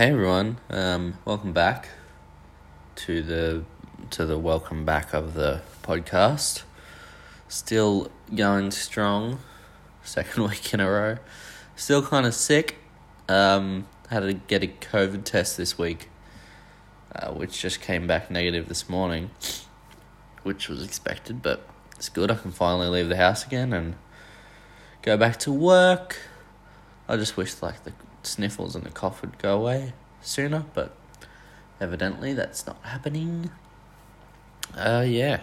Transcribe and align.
Hey 0.00 0.12
everyone, 0.12 0.56
um, 0.70 1.18
welcome 1.26 1.52
back 1.52 1.90
to 2.94 3.20
the 3.20 3.64
to 4.08 4.24
the 4.24 4.38
welcome 4.38 4.86
back 4.86 5.12
of 5.12 5.34
the 5.34 5.60
podcast. 5.82 6.62
Still 7.48 8.10
going 8.34 8.70
strong, 8.70 9.40
second 10.02 10.44
week 10.48 10.72
in 10.72 10.80
a 10.80 10.90
row. 10.90 11.18
Still 11.76 12.00
kind 12.00 12.24
of 12.24 12.32
sick. 12.32 12.78
Um, 13.28 13.88
had 14.08 14.20
to 14.20 14.32
get 14.32 14.64
a 14.64 14.68
COVID 14.68 15.24
test 15.24 15.58
this 15.58 15.76
week, 15.76 16.08
uh, 17.14 17.32
which 17.32 17.60
just 17.60 17.82
came 17.82 18.06
back 18.06 18.30
negative 18.30 18.68
this 18.68 18.88
morning, 18.88 19.28
which 20.44 20.70
was 20.70 20.82
expected, 20.82 21.42
but 21.42 21.68
it's 21.96 22.08
good. 22.08 22.30
I 22.30 22.36
can 22.36 22.52
finally 22.52 22.88
leave 22.88 23.10
the 23.10 23.18
house 23.18 23.44
again 23.44 23.74
and 23.74 23.96
go 25.02 25.18
back 25.18 25.36
to 25.40 25.52
work. 25.52 26.16
I 27.06 27.18
just 27.18 27.36
wish 27.36 27.60
like 27.60 27.84
the 27.84 27.92
sniffles 28.22 28.74
and 28.74 28.84
the 28.84 28.90
cough 28.90 29.22
would 29.22 29.38
go 29.38 29.56
away 29.56 29.92
sooner, 30.20 30.64
but 30.74 30.94
evidently 31.80 32.34
that's 32.34 32.66
not 32.66 32.78
happening. 32.82 33.50
Uh, 34.76 35.04
yeah, 35.06 35.40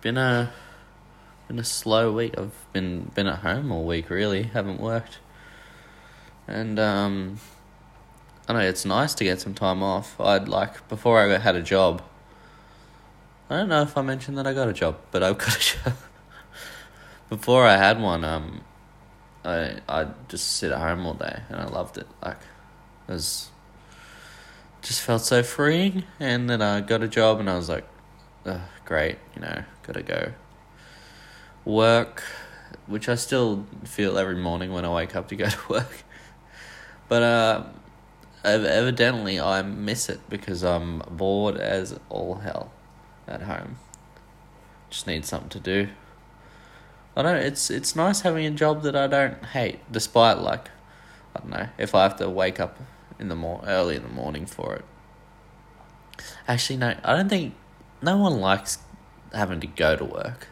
been 0.00 0.16
a 0.16 0.52
been 1.48 1.58
a 1.58 1.64
slow 1.64 2.12
week. 2.12 2.34
I've 2.38 2.54
been 2.72 3.10
been 3.14 3.26
at 3.26 3.40
home 3.40 3.72
all 3.72 3.84
week. 3.84 4.10
Really, 4.10 4.44
haven't 4.44 4.80
worked, 4.80 5.18
and 6.46 6.78
um, 6.78 7.38
I 8.48 8.52
know 8.52 8.60
it's 8.60 8.84
nice 8.84 9.14
to 9.14 9.24
get 9.24 9.40
some 9.40 9.54
time 9.54 9.82
off. 9.82 10.20
I'd 10.20 10.48
like 10.48 10.88
before 10.88 11.20
I 11.20 11.38
had 11.38 11.56
a 11.56 11.62
job. 11.62 12.02
I 13.50 13.56
don't 13.56 13.68
know 13.68 13.82
if 13.82 13.98
I 13.98 14.02
mentioned 14.02 14.38
that 14.38 14.46
I 14.46 14.54
got 14.54 14.68
a 14.68 14.72
job, 14.72 14.96
but 15.10 15.22
I've 15.22 15.38
got 15.38 15.56
a 15.56 15.60
job. 15.84 15.96
before 17.28 17.66
I 17.66 17.76
had 17.76 18.00
one, 18.00 18.24
um, 18.24 18.62
I 19.44 19.78
I 19.88 20.08
just 20.28 20.52
sit 20.52 20.72
at 20.72 20.78
home 20.78 21.06
all 21.06 21.14
day, 21.14 21.42
and 21.48 21.60
I 21.60 21.66
loved 21.66 21.98
it. 21.98 22.06
Like, 22.24 22.40
it 23.08 23.12
was 23.12 23.50
just 24.82 25.00
felt 25.00 25.22
so 25.22 25.42
freeing. 25.42 26.04
And 26.20 26.48
then 26.48 26.62
I 26.62 26.80
got 26.80 27.02
a 27.02 27.08
job, 27.08 27.40
and 27.40 27.48
I 27.50 27.56
was 27.56 27.68
like, 27.68 27.86
great, 28.84 29.18
you 29.34 29.42
know, 29.42 29.64
gotta 29.84 30.02
go 30.02 30.32
work, 31.64 32.22
which 32.86 33.08
I 33.08 33.14
still 33.14 33.66
feel 33.84 34.18
every 34.18 34.36
morning 34.36 34.72
when 34.72 34.84
I 34.84 34.92
wake 34.92 35.14
up 35.14 35.28
to 35.28 35.36
go 35.36 35.48
to 35.48 35.58
work. 35.68 36.04
But 37.08 37.22
uh, 37.22 37.64
evidently, 38.44 39.40
I 39.40 39.62
miss 39.62 40.08
it 40.08 40.20
because 40.28 40.62
I'm 40.62 40.98
bored 41.10 41.56
as 41.56 41.98
all 42.08 42.36
hell 42.36 42.72
at 43.26 43.42
home. 43.42 43.76
Just 44.90 45.06
need 45.06 45.24
something 45.24 45.50
to 45.50 45.60
do. 45.60 45.88
I 47.16 47.22
don't. 47.22 47.36
It's 47.36 47.70
it's 47.70 47.94
nice 47.94 48.22
having 48.22 48.46
a 48.46 48.50
job 48.50 48.82
that 48.82 48.96
I 48.96 49.06
don't 49.06 49.44
hate, 49.46 49.80
despite 49.90 50.38
like, 50.38 50.70
I 51.36 51.40
don't 51.40 51.50
know, 51.50 51.68
if 51.78 51.94
I 51.94 52.04
have 52.04 52.16
to 52.16 52.30
wake 52.30 52.58
up 52.58 52.78
in 53.18 53.28
the 53.28 53.36
mor 53.36 53.62
early 53.66 53.96
in 53.96 54.02
the 54.02 54.08
morning 54.08 54.46
for 54.46 54.74
it. 54.74 54.84
Actually, 56.48 56.78
no, 56.78 56.94
I 57.04 57.16
don't 57.16 57.28
think 57.28 57.54
no 58.00 58.16
one 58.16 58.40
likes 58.40 58.78
having 59.32 59.60
to 59.60 59.66
go 59.66 59.96
to 59.96 60.04
work. 60.04 60.48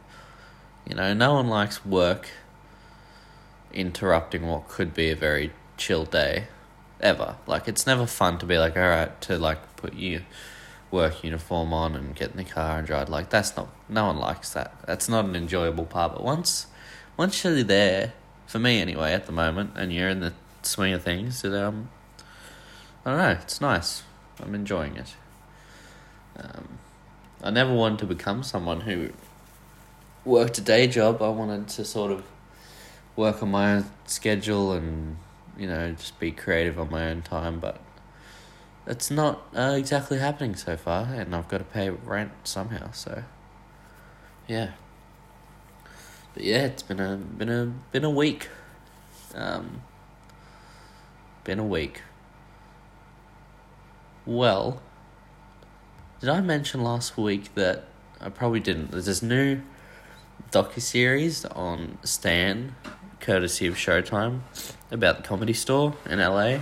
You 0.86 0.94
know, 0.94 1.14
no 1.14 1.34
one 1.34 1.48
likes 1.48 1.84
work 1.84 2.28
interrupting 3.72 4.46
what 4.46 4.68
could 4.68 4.92
be 4.94 5.10
a 5.10 5.16
very 5.16 5.52
chill 5.76 6.04
day 6.04 6.48
ever. 7.00 7.36
Like 7.46 7.68
it's 7.68 7.86
never 7.86 8.06
fun 8.06 8.38
to 8.38 8.46
be 8.46 8.58
like, 8.58 8.76
all 8.76 8.82
right, 8.82 9.20
to 9.22 9.38
like 9.38 9.76
put 9.76 9.94
your 9.94 10.22
work 10.90 11.22
uniform 11.22 11.72
on 11.72 11.94
and 11.94 12.14
get 12.14 12.32
in 12.32 12.36
the 12.36 12.44
car 12.44 12.78
and 12.78 12.86
drive. 12.86 13.08
Like 13.08 13.30
that's 13.30 13.56
not 13.56 13.68
no 13.88 14.06
one 14.06 14.18
likes 14.18 14.50
that. 14.52 14.74
That's 14.86 15.08
not 15.08 15.24
an 15.24 15.36
enjoyable 15.36 15.86
part. 15.86 16.12
But 16.12 16.24
once 16.24 16.66
once 17.16 17.44
you're 17.44 17.62
there, 17.62 18.12
for 18.46 18.58
me 18.58 18.80
anyway, 18.80 19.12
at 19.12 19.26
the 19.26 19.32
moment, 19.32 19.72
and 19.76 19.92
you're 19.92 20.08
in 20.08 20.20
the 20.20 20.32
swing 20.62 20.92
of 20.92 21.02
things, 21.02 21.44
it, 21.44 21.54
um, 21.54 21.90
I 23.04 23.10
don't 23.10 23.18
know, 23.18 23.38
it's 23.42 23.60
nice. 23.60 24.02
I'm 24.42 24.54
enjoying 24.54 24.96
it. 24.96 25.14
Um, 26.36 26.78
I 27.42 27.50
never 27.50 27.72
wanted 27.74 27.98
to 28.00 28.06
become 28.06 28.42
someone 28.42 28.82
who 28.82 29.10
worked 30.24 30.58
a 30.58 30.60
day 30.60 30.86
job. 30.86 31.22
I 31.22 31.28
wanted 31.28 31.68
to 31.68 31.84
sort 31.84 32.12
of 32.12 32.24
work 33.16 33.42
on 33.42 33.50
my 33.50 33.74
own 33.74 33.90
schedule 34.06 34.72
and 34.72 35.16
you 35.58 35.66
know 35.66 35.92
just 35.92 36.18
be 36.18 36.32
creative 36.32 36.78
on 36.78 36.90
my 36.90 37.10
own 37.10 37.22
time, 37.22 37.60
but 37.60 37.80
it's 38.90 39.08
not 39.08 39.46
uh, 39.56 39.76
exactly 39.78 40.18
happening 40.18 40.56
so 40.56 40.76
far, 40.76 41.04
and 41.04 41.34
I've 41.34 41.46
got 41.46 41.58
to 41.58 41.64
pay 41.64 41.90
rent 41.90 42.32
somehow. 42.42 42.90
So, 42.90 43.22
yeah. 44.48 44.72
But 46.34 46.42
yeah, 46.42 46.64
it's 46.66 46.82
been 46.82 46.98
a 46.98 47.16
been 47.16 47.48
a 47.48 47.66
been 47.92 48.04
a 48.04 48.10
week. 48.10 48.48
Um, 49.34 49.82
been 51.44 51.60
a 51.60 51.64
week. 51.64 52.02
Well, 54.26 54.82
did 56.18 56.28
I 56.28 56.40
mention 56.40 56.82
last 56.82 57.16
week 57.16 57.54
that 57.54 57.84
I 58.20 58.28
probably 58.28 58.60
didn't? 58.60 58.90
There's 58.90 59.06
this 59.06 59.22
new 59.22 59.60
docu 60.50 60.82
series 60.82 61.44
on 61.44 61.98
Stan, 62.02 62.74
courtesy 63.20 63.68
of 63.68 63.76
Showtime, 63.76 64.40
about 64.90 65.18
the 65.18 65.22
comedy 65.22 65.52
store 65.52 65.94
in 66.06 66.18
LA. 66.18 66.58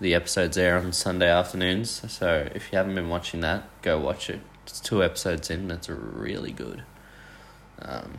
The 0.00 0.14
episodes 0.14 0.56
air 0.56 0.78
on 0.78 0.92
Sunday 0.92 1.28
afternoons, 1.28 2.10
so 2.12 2.48
if 2.54 2.70
you 2.70 2.78
haven't 2.78 2.94
been 2.94 3.08
watching 3.08 3.40
that, 3.40 3.68
go 3.82 3.98
watch 3.98 4.30
it. 4.30 4.40
It's 4.64 4.80
two 4.80 5.02
episodes 5.02 5.50
in, 5.50 5.70
it's 5.70 5.88
really 5.88 6.52
good. 6.52 6.84
Um, 7.80 8.18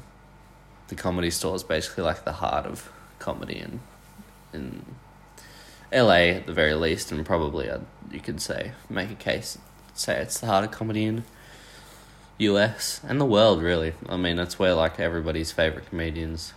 the 0.90 0.96
comedy 0.96 1.32
store 1.32 1.56
is 1.56 1.64
basically 1.64 2.04
like 2.04 2.26
the 2.26 2.34
heart 2.34 2.66
of 2.66 2.92
comedy 3.20 3.60
in 3.60 3.80
in 4.52 4.84
LA 5.94 6.36
at 6.36 6.48
the 6.48 6.54
very 6.54 6.74
least, 6.74 7.12
and 7.12 7.26
probably 7.26 7.70
uh, 7.70 7.80
you 8.12 8.20
could 8.20 8.42
say 8.42 8.74
make 8.90 9.12
a 9.12 9.16
case 9.16 9.58
say 9.94 10.22
it's 10.22 10.40
the 10.40 10.48
heart 10.48 10.64
of 10.66 10.72
comedy 10.72 11.04
in 11.06 11.24
US 12.40 13.00
and 13.08 13.22
the 13.22 13.26
world 13.26 13.62
really. 13.62 13.94
I 14.08 14.18
mean 14.18 14.36
that's 14.36 14.60
where 14.60 14.74
like 14.74 15.00
everybody's 15.00 15.52
favorite 15.52 15.90
comedians 15.90 16.54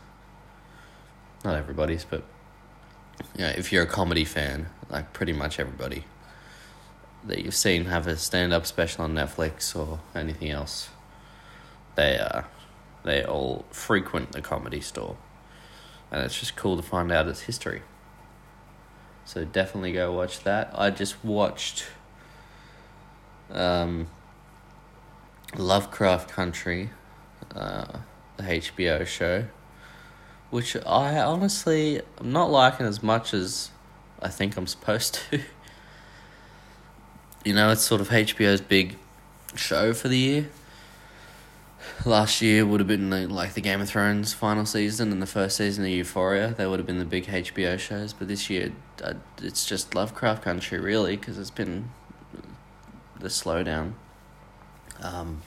not 1.45 1.57
everybody's, 1.57 2.05
but 2.05 2.23
you 3.37 3.43
know, 3.45 3.53
if 3.57 3.73
you're 3.73 3.85
a 3.85 3.87
comedy 3.87 4.25
fan, 4.25 4.69
like 4.91 5.13
pretty 5.13 5.33
much 5.33 5.59
everybody 5.59 6.05
that 7.25 7.45
you've 7.45 7.55
seen 7.55 7.85
have 7.87 8.07
a 8.07 8.17
stand 8.17 8.53
up 8.53 8.67
special 8.67 9.05
on 9.05 9.15
Netflix 9.15 9.77
or 9.77 10.01
anything 10.15 10.51
else, 10.51 10.91
they 11.95 12.19
uh 12.19 12.43
they 13.05 13.25
all 13.25 13.65
frequent 13.71 14.33
the 14.33 14.41
comedy 14.41 14.81
store. 14.81 15.17
And 16.11 16.23
it's 16.23 16.39
just 16.39 16.57
cool 16.57 16.77
to 16.77 16.83
find 16.83 17.11
out 17.11 17.27
its 17.27 17.43
history. 17.43 17.83
So 19.25 19.45
definitely 19.45 19.93
go 19.93 20.13
watch 20.13 20.41
that. 20.41 20.71
I 20.75 20.91
just 20.91 21.25
watched 21.25 21.87
um, 23.51 24.09
Lovecraft 25.57 26.31
Country, 26.31 26.91
uh, 27.55 27.99
the 28.37 28.43
HBO 28.43 29.07
show, 29.07 29.47
which 30.53 30.77
I 30.87 31.19
honestly 31.19 32.03
I'm 32.19 32.31
not 32.31 32.51
liking 32.51 32.85
as 32.85 33.03
much 33.03 33.33
as 33.33 33.71
I 34.21 34.29
think 34.29 34.59
I'm 34.59 34.67
supposed 34.67 35.15
to. 35.15 35.41
you 37.45 37.55
know, 37.55 37.73
it's 37.73 37.81
sort 37.81 38.03
of 38.03 38.11
HBO's 38.11 38.61
big 38.61 38.99
show 39.55 39.95
for 39.95 40.09
the 40.09 40.19
year. 40.19 40.51
Last 42.05 42.43
year 42.43 42.67
would 42.67 42.81
have 42.81 42.87
been 42.87 43.09
the, 43.09 43.27
like 43.27 43.55
the 43.55 43.63
Game 43.63 43.81
of 43.81 43.89
Thrones 43.89 44.35
final 44.35 44.67
season 44.67 45.11
and 45.11 45.23
the 45.23 45.27
first 45.27 45.57
season 45.57 45.85
of 45.85 45.91
Euphoria. 45.91 46.55
They 46.57 46.67
would 46.67 46.79
have 46.79 46.87
been 46.87 46.99
the 46.99 47.07
big 47.07 47.27
HBO 47.27 47.79
shows, 47.79 48.13
but 48.13 48.29
this 48.29 48.51
year 48.51 48.73
uh, 49.03 49.15
it's 49.41 49.65
just 49.65 49.95
Lovecraft 49.95 50.43
Country 50.43 50.79
really 50.79 51.17
because 51.17 51.39
it's 51.39 51.51
been 51.51 51.89
the 53.19 53.29
slowdown. 53.29 53.95
Um, 55.01 55.41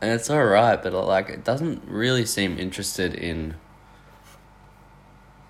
and 0.00 0.10
it's 0.10 0.30
alright, 0.30 0.82
but 0.82 0.94
like 0.94 1.28
it 1.28 1.44
doesn't 1.44 1.82
really 1.86 2.24
seem 2.24 2.58
interested 2.58 3.14
in 3.14 3.56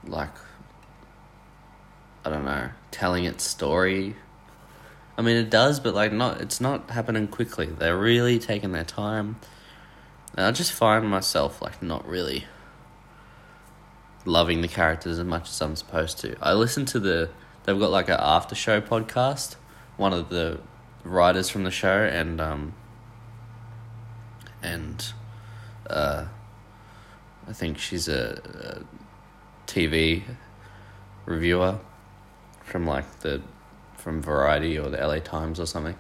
like 0.09 0.31
I 2.25 2.31
don't 2.31 2.45
know, 2.45 2.71
telling 2.91 3.25
its 3.25 3.45
story. 3.45 4.17
I 5.17 5.23
mean 5.23 5.37
it 5.37 5.49
does, 5.49 5.81
but 5.81 5.95
like 5.95 6.13
not 6.13 6.41
it's 6.41 6.61
not 6.61 6.91
happening 6.91 7.29
quickly. 7.29 7.67
They're 7.67 7.97
really 7.97 8.39
taking 8.39 8.73
their 8.73 8.85
time. 8.85 9.37
And 10.37 10.45
I 10.45 10.51
just 10.53 10.73
find 10.73 11.09
myself 11.09 11.63
like 11.63 11.83
not 11.83 12.07
really 12.07 12.45
loving 14.25 14.61
the 14.61 14.69
characters 14.69 15.19
as 15.19 15.25
much 15.25 15.49
as 15.49 15.61
I'm 15.63 15.77
supposed 15.77 16.19
to. 16.19 16.37
I 16.43 16.53
listen 16.53 16.85
to 16.87 17.01
the 17.01 17.31
they've 17.65 17.79
got 17.79 17.91
like 17.91 18.09
an 18.09 18.19
after 18.19 18.55
show 18.55 18.81
podcast. 18.81 19.57
One 19.97 20.13
of 20.13 20.29
the 20.29 20.61
writers 21.05 21.49
from 21.49 21.63
the 21.65 21.71
show 21.71 22.03
and 22.03 22.41
um 22.41 22.75
and 24.63 25.13
uh 25.89 26.27
I 27.49 27.53
think 27.53 27.79
she's 27.79 28.09
a, 28.09 28.41
a 28.83 29.06
TV 29.77 30.23
reviewer 31.27 31.79
from 32.65 32.87
like 32.87 33.21
the 33.21 33.43
from 33.95 34.23
Variety 34.23 34.79
or 34.79 34.89
the 34.89 34.97
LA 34.97 35.19
Times 35.19 35.61
or 35.61 35.67
something. 35.67 35.97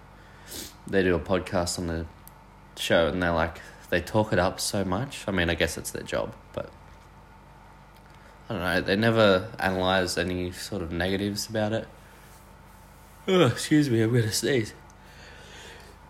They 0.86 1.02
do 1.02 1.14
a 1.14 1.20
podcast 1.20 1.78
on 1.78 1.86
the 1.86 2.06
show 2.78 3.08
and 3.08 3.22
they're 3.22 3.32
like 3.32 3.60
they 3.90 4.00
talk 4.00 4.32
it 4.32 4.38
up 4.38 4.60
so 4.60 4.82
much. 4.82 5.24
I 5.28 5.30
mean, 5.30 5.50
I 5.50 5.54
guess 5.54 5.76
it's 5.76 5.90
their 5.90 6.04
job, 6.04 6.34
but 6.54 6.70
I 8.48 8.54
don't 8.54 8.62
know. 8.62 8.80
They 8.80 8.96
never 8.96 9.52
analyze 9.58 10.16
any 10.16 10.52
sort 10.52 10.80
of 10.80 10.90
negatives 10.90 11.46
about 11.46 11.74
it. 11.74 11.86
Oh, 13.28 13.44
excuse 13.46 13.90
me, 13.90 14.00
I'm 14.00 14.10
gonna 14.10 14.32
sneeze. 14.32 14.72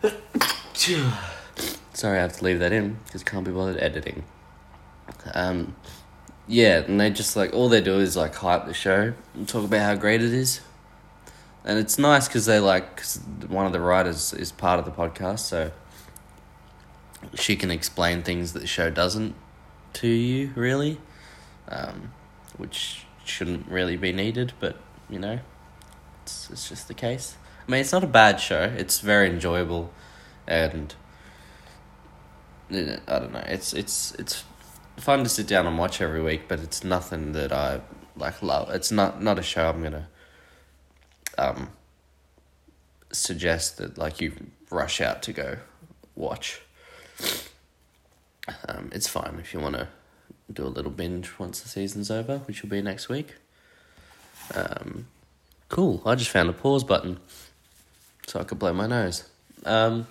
Sorry, 1.94 2.18
I 2.18 2.20
have 2.20 2.36
to 2.36 2.44
leave 2.44 2.60
that 2.60 2.72
in 2.72 2.98
because 3.06 3.24
can't 3.24 3.44
be 3.44 3.50
bothered 3.50 3.82
editing. 3.82 4.22
Um, 5.34 5.74
yeah, 6.48 6.78
and 6.78 7.00
they 7.00 7.10
just 7.10 7.36
like 7.36 7.52
all 7.52 7.68
they 7.68 7.80
do 7.80 7.98
is 7.98 8.16
like 8.16 8.34
hype 8.34 8.66
the 8.66 8.74
show 8.74 9.12
and 9.34 9.48
talk 9.48 9.64
about 9.64 9.80
how 9.80 9.94
great 9.94 10.22
it 10.22 10.32
is, 10.32 10.60
and 11.64 11.78
it's 11.78 11.98
nice 11.98 12.28
because 12.28 12.46
they 12.46 12.60
like 12.60 12.98
cause 12.98 13.20
one 13.48 13.66
of 13.66 13.72
the 13.72 13.80
writers 13.80 14.32
is 14.32 14.52
part 14.52 14.78
of 14.78 14.84
the 14.84 14.90
podcast, 14.90 15.40
so 15.40 15.72
she 17.34 17.56
can 17.56 17.70
explain 17.70 18.22
things 18.22 18.52
that 18.52 18.60
the 18.60 18.66
show 18.66 18.90
doesn't 18.90 19.34
to 19.94 20.08
you 20.08 20.52
really, 20.54 20.98
um, 21.68 22.12
which 22.56 23.06
shouldn't 23.24 23.66
really 23.68 23.96
be 23.96 24.12
needed, 24.12 24.52
but 24.60 24.76
you 25.10 25.18
know, 25.18 25.40
it's 26.22 26.50
it's 26.50 26.68
just 26.68 26.88
the 26.88 26.94
case. 26.94 27.36
I 27.66 27.70
mean, 27.70 27.80
it's 27.80 27.92
not 27.92 28.04
a 28.04 28.08
bad 28.08 28.40
show. 28.40 28.72
It's 28.76 29.00
very 29.00 29.28
enjoyable, 29.28 29.90
and 30.46 30.94
I 32.70 33.18
don't 33.18 33.32
know. 33.32 33.44
It's 33.46 33.72
it's 33.72 34.14
it's 34.14 34.44
fun 34.96 35.22
to 35.22 35.28
sit 35.28 35.46
down 35.46 35.66
and 35.66 35.78
watch 35.78 36.00
every 36.00 36.22
week, 36.22 36.42
but 36.48 36.60
it's 36.60 36.84
nothing 36.84 37.32
that 37.32 37.52
I 37.52 37.80
like 38.16 38.42
love. 38.42 38.70
It's 38.70 38.90
not 38.90 39.22
not 39.22 39.38
a 39.38 39.42
show 39.42 39.68
I'm 39.68 39.82
gonna 39.82 40.08
um 41.38 41.70
suggest 43.12 43.78
that 43.78 43.98
like 43.98 44.20
you 44.20 44.32
rush 44.70 45.00
out 45.00 45.22
to 45.22 45.32
go 45.32 45.58
watch. 46.14 46.60
Um, 48.68 48.90
it's 48.92 49.08
fine 49.08 49.38
if 49.40 49.52
you 49.52 49.60
want 49.60 49.74
to 49.74 49.88
do 50.52 50.64
a 50.64 50.68
little 50.68 50.90
binge 50.90 51.38
once 51.38 51.60
the 51.60 51.68
season's 51.68 52.10
over, 52.10 52.38
which 52.38 52.62
will 52.62 52.70
be 52.70 52.80
next 52.80 53.08
week. 53.08 53.34
Um, 54.54 55.08
cool. 55.68 56.02
I 56.06 56.14
just 56.14 56.30
found 56.30 56.48
a 56.48 56.52
pause 56.52 56.84
button 56.84 57.18
so 58.26 58.40
I 58.40 58.44
could 58.44 58.58
blow 58.58 58.72
my 58.72 58.86
nose. 58.86 59.24
Um, 59.64 60.06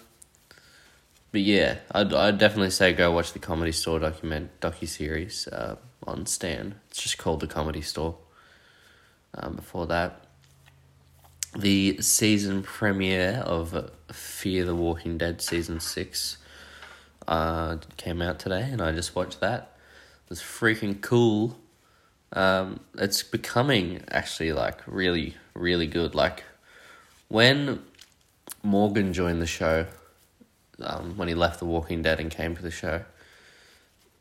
but 1.35 1.41
yeah, 1.41 1.79
I'd 1.91 2.13
I'd 2.13 2.37
definitely 2.37 2.69
say 2.69 2.93
go 2.93 3.11
watch 3.11 3.33
the 3.33 3.39
Comedy 3.39 3.73
Store 3.73 3.99
document 3.99 4.57
docu 4.61 4.87
series 4.87 5.49
uh, 5.49 5.75
on 6.07 6.25
Stan. 6.27 6.75
It's 6.89 7.03
just 7.03 7.17
called 7.17 7.41
the 7.41 7.47
Comedy 7.47 7.81
Store. 7.81 8.15
Um, 9.33 9.57
before 9.57 9.85
that, 9.87 10.27
the 11.53 12.01
season 12.01 12.63
premiere 12.63 13.43
of 13.45 13.91
Fear 14.13 14.63
the 14.63 14.75
Walking 14.75 15.17
Dead 15.17 15.41
season 15.41 15.81
six 15.81 16.37
uh, 17.27 17.79
came 17.97 18.21
out 18.21 18.39
today, 18.39 18.69
and 18.71 18.81
I 18.81 18.93
just 18.93 19.13
watched 19.13 19.41
that. 19.41 19.75
It 20.23 20.29
was 20.29 20.39
freaking 20.39 21.01
cool. 21.01 21.57
Um, 22.31 22.79
it's 22.97 23.23
becoming 23.23 24.03
actually 24.09 24.53
like 24.53 24.79
really 24.88 25.35
really 25.53 25.88
good. 25.88 26.15
Like 26.15 26.45
when 27.27 27.83
Morgan 28.63 29.11
joined 29.11 29.41
the 29.41 29.47
show 29.47 29.88
um, 30.81 31.18
when 31.18 31.27
he 31.27 31.33
left 31.33 31.60
The 31.60 31.66
Walking 31.66 32.01
Dead 32.01 32.19
and 32.19 32.30
came 32.30 32.56
to 32.56 32.62
the 32.62 32.72
show 32.72 33.06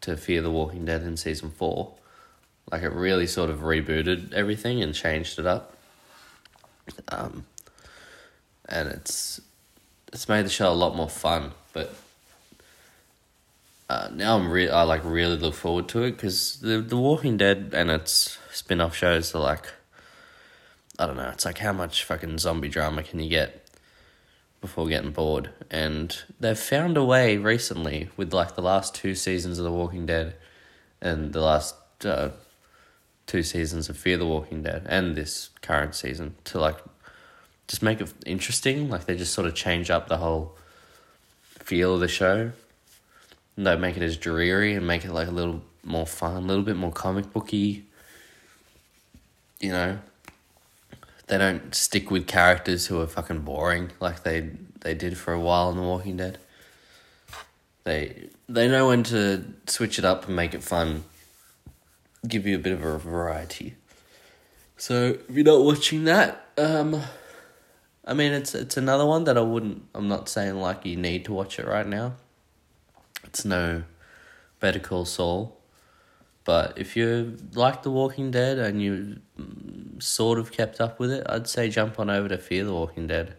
to 0.03 0.17
Fear 0.17 0.43
the 0.43 0.51
Walking 0.51 0.85
Dead 0.85 1.03
in 1.03 1.17
season 1.17 1.51
four. 1.51 1.95
Like 2.71 2.83
it 2.83 2.93
really 2.93 3.27
sort 3.27 3.51
of 3.51 3.61
rebooted 3.61 4.33
everything 4.33 4.83
and 4.83 4.95
changed 4.95 5.39
it 5.39 5.47
up. 5.47 5.77
Um, 7.09 7.47
and 8.69 8.89
it's 8.89 9.41
it's 10.13 10.29
made 10.29 10.45
the 10.45 10.51
show 10.51 10.71
a 10.71 10.75
lot 10.75 10.95
more 10.95 11.09
fun. 11.09 11.53
But 11.73 11.95
uh, 13.89 14.09
now 14.13 14.37
I'm 14.37 14.51
re- 14.51 14.71
I 14.71 14.83
like 14.83 15.03
really 15.05 15.37
look 15.37 15.55
forward 15.55 15.89
to 15.89 16.03
it 16.05 16.13
because 16.13 16.61
the 16.61 16.79
The 16.79 16.97
Walking 16.97 17.37
Dead 17.37 17.71
and 17.75 17.91
its 17.91 18.39
spin 18.53 18.81
off 18.81 18.95
shows 18.95 19.35
are 19.35 19.41
like 19.41 19.67
I 20.99 21.07
don't 21.07 21.17
know. 21.17 21.31
It's 21.31 21.45
like 21.45 21.59
how 21.59 21.73
much 21.73 22.05
fucking 22.05 22.39
zombie 22.39 22.69
drama 22.69 23.03
can 23.03 23.21
you 23.21 23.29
get 23.29 23.64
before 24.65 24.87
getting 24.87 25.11
bored. 25.11 25.51
And 25.71 26.17
they've 26.41 26.59
found 26.59 26.97
a 26.97 27.05
way 27.05 27.37
recently 27.37 28.09
with 28.17 28.33
like 28.33 28.55
the 28.55 28.63
last 28.63 28.95
two 28.95 29.15
seasons 29.15 29.59
of 29.59 29.65
The 29.65 29.71
Walking 29.71 30.07
Dead 30.07 30.37
and 31.03 31.35
the 31.35 31.43
last 31.43 31.77
uh, 32.03 32.31
two 33.27 33.43
seasons 33.43 33.91
of 33.91 33.99
Fear 33.99 34.17
the 34.17 34.27
Walking 34.27 34.63
Dead 34.63 34.87
and 34.89 35.17
this 35.17 35.51
current 35.61 35.95
season 35.95 36.37
to 36.45 36.59
like 36.59 36.79
just 37.69 37.83
make 37.83 38.01
it 38.01 38.11
interesting. 38.25 38.89
Like 38.89 39.05
they 39.05 39.17
just 39.17 39.35
sort 39.35 39.47
of 39.47 39.55
change 39.55 39.91
up 39.91 40.09
the 40.09 40.17
whole 40.17 40.57
feel 41.43 41.93
of 41.93 42.01
the 42.01 42.09
show. 42.09 42.51
And 43.57 43.67
don't 43.67 43.83
make 43.83 43.99
it 43.99 44.03
as 44.03 44.17
dreary 44.17 44.73
and 44.73 44.87
make 44.87 45.05
it 45.05 45.13
like 45.13 45.29
a 45.29 45.31
little 45.31 45.63
more 45.83 46.07
fun, 46.07 46.37
a 46.37 46.47
little 46.47 46.65
bit 46.65 46.77
more 46.77 46.91
comic 46.91 47.35
booky. 47.35 47.85
You 49.61 49.73
know, 49.73 49.99
they 51.27 51.39
don't 51.39 51.75
stick 51.75 52.11
with 52.11 52.27
characters 52.27 52.87
who 52.87 53.01
are 53.01 53.07
fucking 53.07 53.41
boring 53.41 53.91
like 54.01 54.23
they 54.23 54.51
they 54.81 54.95
did 54.95 55.17
for 55.17 55.33
a 55.33 55.41
while 55.41 55.71
in 55.71 55.77
The 55.77 55.83
Walking 55.83 56.17
Dead. 56.19 56.39
They 57.85 58.29
they 58.49 58.69
know 58.69 58.89
when 58.89 59.03
to 59.05 59.45
switch 59.67 59.99
it 59.99 60.05
up 60.05 60.27
and 60.27 60.37
make 60.37 60.55
it 60.55 60.63
fun. 60.63 61.05
Give 62.27 62.47
you 62.47 62.57
a 62.57 62.59
bit 62.59 62.73
of 62.73 62.85
a 62.85 62.99
variety. 62.99 63.75
So 64.77 65.17
if 65.29 65.35
you're 65.35 65.45
not 65.45 65.63
watching 65.63 66.05
that, 66.05 66.47
um, 66.59 67.01
I 68.05 68.15
mean 68.15 68.33
it's 68.33 68.55
it's 68.55 68.77
another 68.77 69.07
one 69.07 69.25
that 69.25 69.39
I 69.39 69.43
wouldn't. 69.43 69.83
I'm 69.95 70.09
not 70.09 70.29
saying 70.29 70.57
like 70.57 70.85
you 70.85 70.97
need 70.97 71.25
to 71.27 71.33
watch 71.33 71.59
it 71.59 71.67
right 71.67 71.87
now. 71.87 72.15
It's 73.25 73.45
no 73.45 73.85
Better 74.61 74.79
Call 74.79 75.05
Saul, 75.05 75.59
but 76.45 76.79
if 76.79 76.97
you 76.97 77.37
like 77.55 77.83
The 77.83 77.91
Walking 77.91 78.31
Dead 78.31 78.59
and 78.59 78.83
you 78.83 79.21
sort 79.99 80.39
of 80.39 80.53
kept 80.53 80.81
up 80.81 80.99
with 80.99 81.11
it, 81.11 81.27
I'd 81.29 81.49
say 81.49 81.69
jump 81.71 81.99
on 81.99 82.11
over 82.11 82.29
to 82.29 82.39
Fear 82.39 82.65
the 82.65 82.73
Walking 82.73 83.07
Dead 83.07 83.37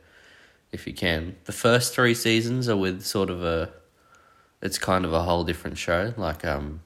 if 0.72 0.86
you 0.88 0.94
can. 0.94 1.36
The 1.46 1.52
first 1.52 1.94
three 1.94 2.14
seasons 2.14 2.68
are 2.68 2.78
with 2.78 3.04
sort 3.04 3.30
of 3.30 3.44
a, 3.44 3.72
it's 4.62 4.78
kind 4.78 5.06
of 5.06 5.14
a 5.14 5.22
whole 5.24 5.44
different 5.44 5.78
show, 5.78 6.14
like 6.18 6.44
um, 6.44 6.82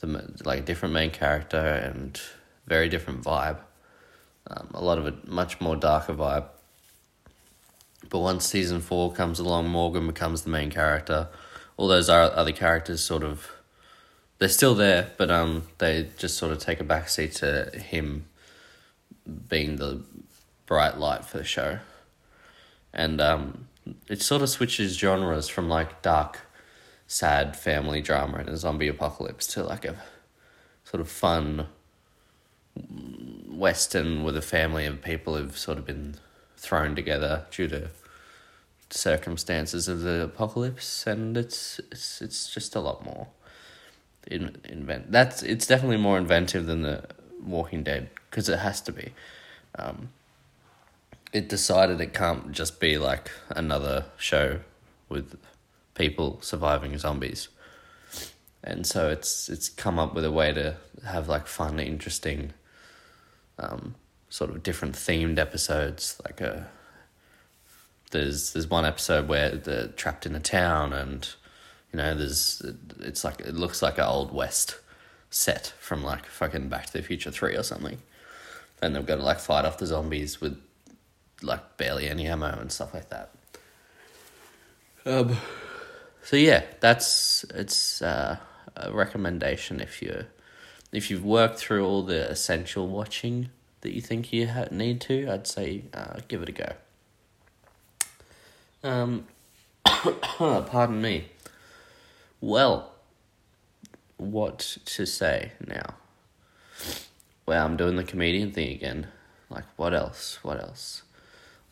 the 0.00 0.34
like 0.44 0.64
different 0.64 0.94
main 0.94 1.10
character 1.10 1.58
and 1.58 2.20
very 2.66 2.88
different 2.88 3.22
vibe. 3.22 3.58
Um, 4.46 4.68
a 4.74 4.82
lot 4.82 4.98
of 4.98 5.06
a 5.06 5.14
much 5.26 5.60
more 5.60 5.76
darker 5.76 6.14
vibe. 6.14 6.46
But 8.10 8.18
once 8.20 8.46
season 8.46 8.80
four 8.80 9.12
comes 9.12 9.38
along, 9.38 9.68
Morgan 9.68 10.06
becomes 10.06 10.42
the 10.42 10.50
main 10.50 10.70
character. 10.70 11.28
All 11.76 11.88
those 11.88 12.08
other 12.08 12.52
characters 12.52 13.02
sort 13.02 13.24
of, 13.24 13.50
they're 14.38 14.48
still 14.48 14.74
there, 14.74 15.12
but 15.16 15.30
um, 15.30 15.64
they 15.78 16.08
just 16.18 16.36
sort 16.36 16.52
of 16.52 16.58
take 16.58 16.80
a 16.80 16.84
backseat 16.84 17.34
to 17.36 17.78
him 17.78 18.26
being 19.48 19.76
the 19.76 20.02
bright 20.66 20.98
light 20.98 21.24
for 21.24 21.38
the 21.38 21.44
show. 21.44 21.78
And 22.92 23.20
um, 23.20 23.68
it 24.08 24.22
sort 24.22 24.42
of 24.42 24.48
switches 24.48 24.96
genres 24.96 25.48
from 25.48 25.68
like 25.68 26.02
dark, 26.02 26.40
sad 27.06 27.56
family 27.56 28.00
drama 28.00 28.38
and 28.38 28.48
a 28.48 28.56
zombie 28.56 28.88
apocalypse 28.88 29.46
to 29.48 29.62
like 29.62 29.84
a 29.84 29.96
sort 30.84 31.00
of 31.00 31.08
fun 31.08 31.66
western 33.48 34.24
with 34.24 34.36
a 34.36 34.42
family 34.42 34.84
of 34.86 35.02
people 35.02 35.36
who've 35.36 35.56
sort 35.56 35.78
of 35.78 35.86
been 35.86 36.16
thrown 36.56 36.94
together 36.96 37.44
due 37.50 37.68
to 37.68 37.88
circumstances 38.90 39.88
of 39.88 40.00
the 40.00 40.22
apocalypse 40.22 41.06
and 41.06 41.36
it's 41.36 41.80
it's 41.90 42.22
it's 42.22 42.52
just 42.52 42.74
a 42.74 42.80
lot 42.80 43.04
more 43.04 43.28
in, 44.26 44.56
invent 44.64 45.12
that's 45.12 45.42
it's 45.42 45.66
definitely 45.66 45.96
more 45.96 46.18
inventive 46.18 46.66
than 46.66 46.82
the 46.82 47.04
walking 47.44 47.82
dead 47.82 48.08
because 48.30 48.48
it 48.48 48.58
has 48.58 48.80
to 48.82 48.92
be. 48.92 49.12
Um, 49.78 50.10
it 51.32 51.48
decided 51.48 52.00
it 52.00 52.14
can't 52.14 52.52
just 52.52 52.80
be 52.80 52.96
like 52.96 53.30
another 53.50 54.06
show 54.16 54.60
with 55.08 55.36
people 55.94 56.38
surviving 56.40 56.96
zombies. 56.98 57.48
And 58.62 58.86
so 58.86 59.10
it's 59.10 59.48
it's 59.48 59.68
come 59.68 59.98
up 59.98 60.14
with 60.14 60.24
a 60.24 60.32
way 60.32 60.52
to 60.52 60.76
have 61.04 61.28
like 61.28 61.46
fun, 61.46 61.78
interesting, 61.80 62.52
um, 63.58 63.94
sort 64.30 64.50
of 64.50 64.62
different 64.62 64.94
themed 64.94 65.38
episodes. 65.38 66.20
Like 66.24 66.40
a 66.40 66.54
uh, 66.54 66.64
there's 68.10 68.52
there's 68.52 68.70
one 68.70 68.84
episode 68.84 69.28
where 69.28 69.50
they're 69.50 69.88
trapped 69.88 70.24
in 70.24 70.34
a 70.34 70.40
town, 70.40 70.92
and 70.92 71.28
you 71.94 71.98
know 71.98 72.12
there's 72.12 72.60
it's 72.98 73.22
like 73.22 73.40
it 73.40 73.54
looks 73.54 73.80
like 73.80 73.98
an 73.98 74.04
old 74.04 74.34
west 74.34 74.80
set 75.30 75.72
from 75.78 76.02
like 76.02 76.26
fucking 76.26 76.68
Back 76.68 76.86
to 76.86 76.92
the 76.94 77.02
Future 77.02 77.30
three 77.30 77.54
or 77.54 77.62
something 77.62 77.98
and 78.82 78.96
they've 78.96 79.06
got 79.06 79.16
to 79.16 79.22
like 79.22 79.38
fight 79.38 79.64
off 79.64 79.78
the 79.78 79.86
zombies 79.86 80.40
with 80.40 80.60
like 81.40 81.76
barely 81.76 82.08
any 82.08 82.26
ammo 82.26 82.58
and 82.58 82.72
stuff 82.72 82.92
like 82.92 83.10
that. 83.10 83.30
Um, 85.06 85.36
so 86.24 86.36
yeah, 86.36 86.64
that's 86.80 87.44
it's 87.54 88.02
uh, 88.02 88.38
a 88.76 88.92
recommendation 88.92 89.80
if 89.80 90.02
you 90.02 90.24
if 90.90 91.10
you've 91.10 91.24
worked 91.24 91.58
through 91.58 91.86
all 91.86 92.02
the 92.02 92.28
essential 92.28 92.88
watching 92.88 93.50
that 93.82 93.94
you 93.94 94.00
think 94.00 94.32
you 94.32 94.48
ha- 94.48 94.66
need 94.72 95.00
to. 95.02 95.30
I'd 95.30 95.46
say 95.46 95.84
uh, 95.94 96.20
give 96.26 96.42
it 96.42 96.48
a 96.48 96.52
go. 96.52 96.72
Um, 98.82 99.26
pardon 99.84 101.00
me. 101.00 101.28
Well, 102.44 102.92
what 104.16 104.78
to 104.84 105.06
say 105.06 105.52
now? 105.66 105.94
Well, 107.46 107.64
I'm 107.64 107.76
doing 107.76 107.96
the 107.96 108.04
comedian 108.04 108.52
thing 108.52 108.70
again. 108.72 109.08
Like, 109.50 109.64
what 109.76 109.94
else? 109.94 110.38
What 110.42 110.60
else? 110.60 111.02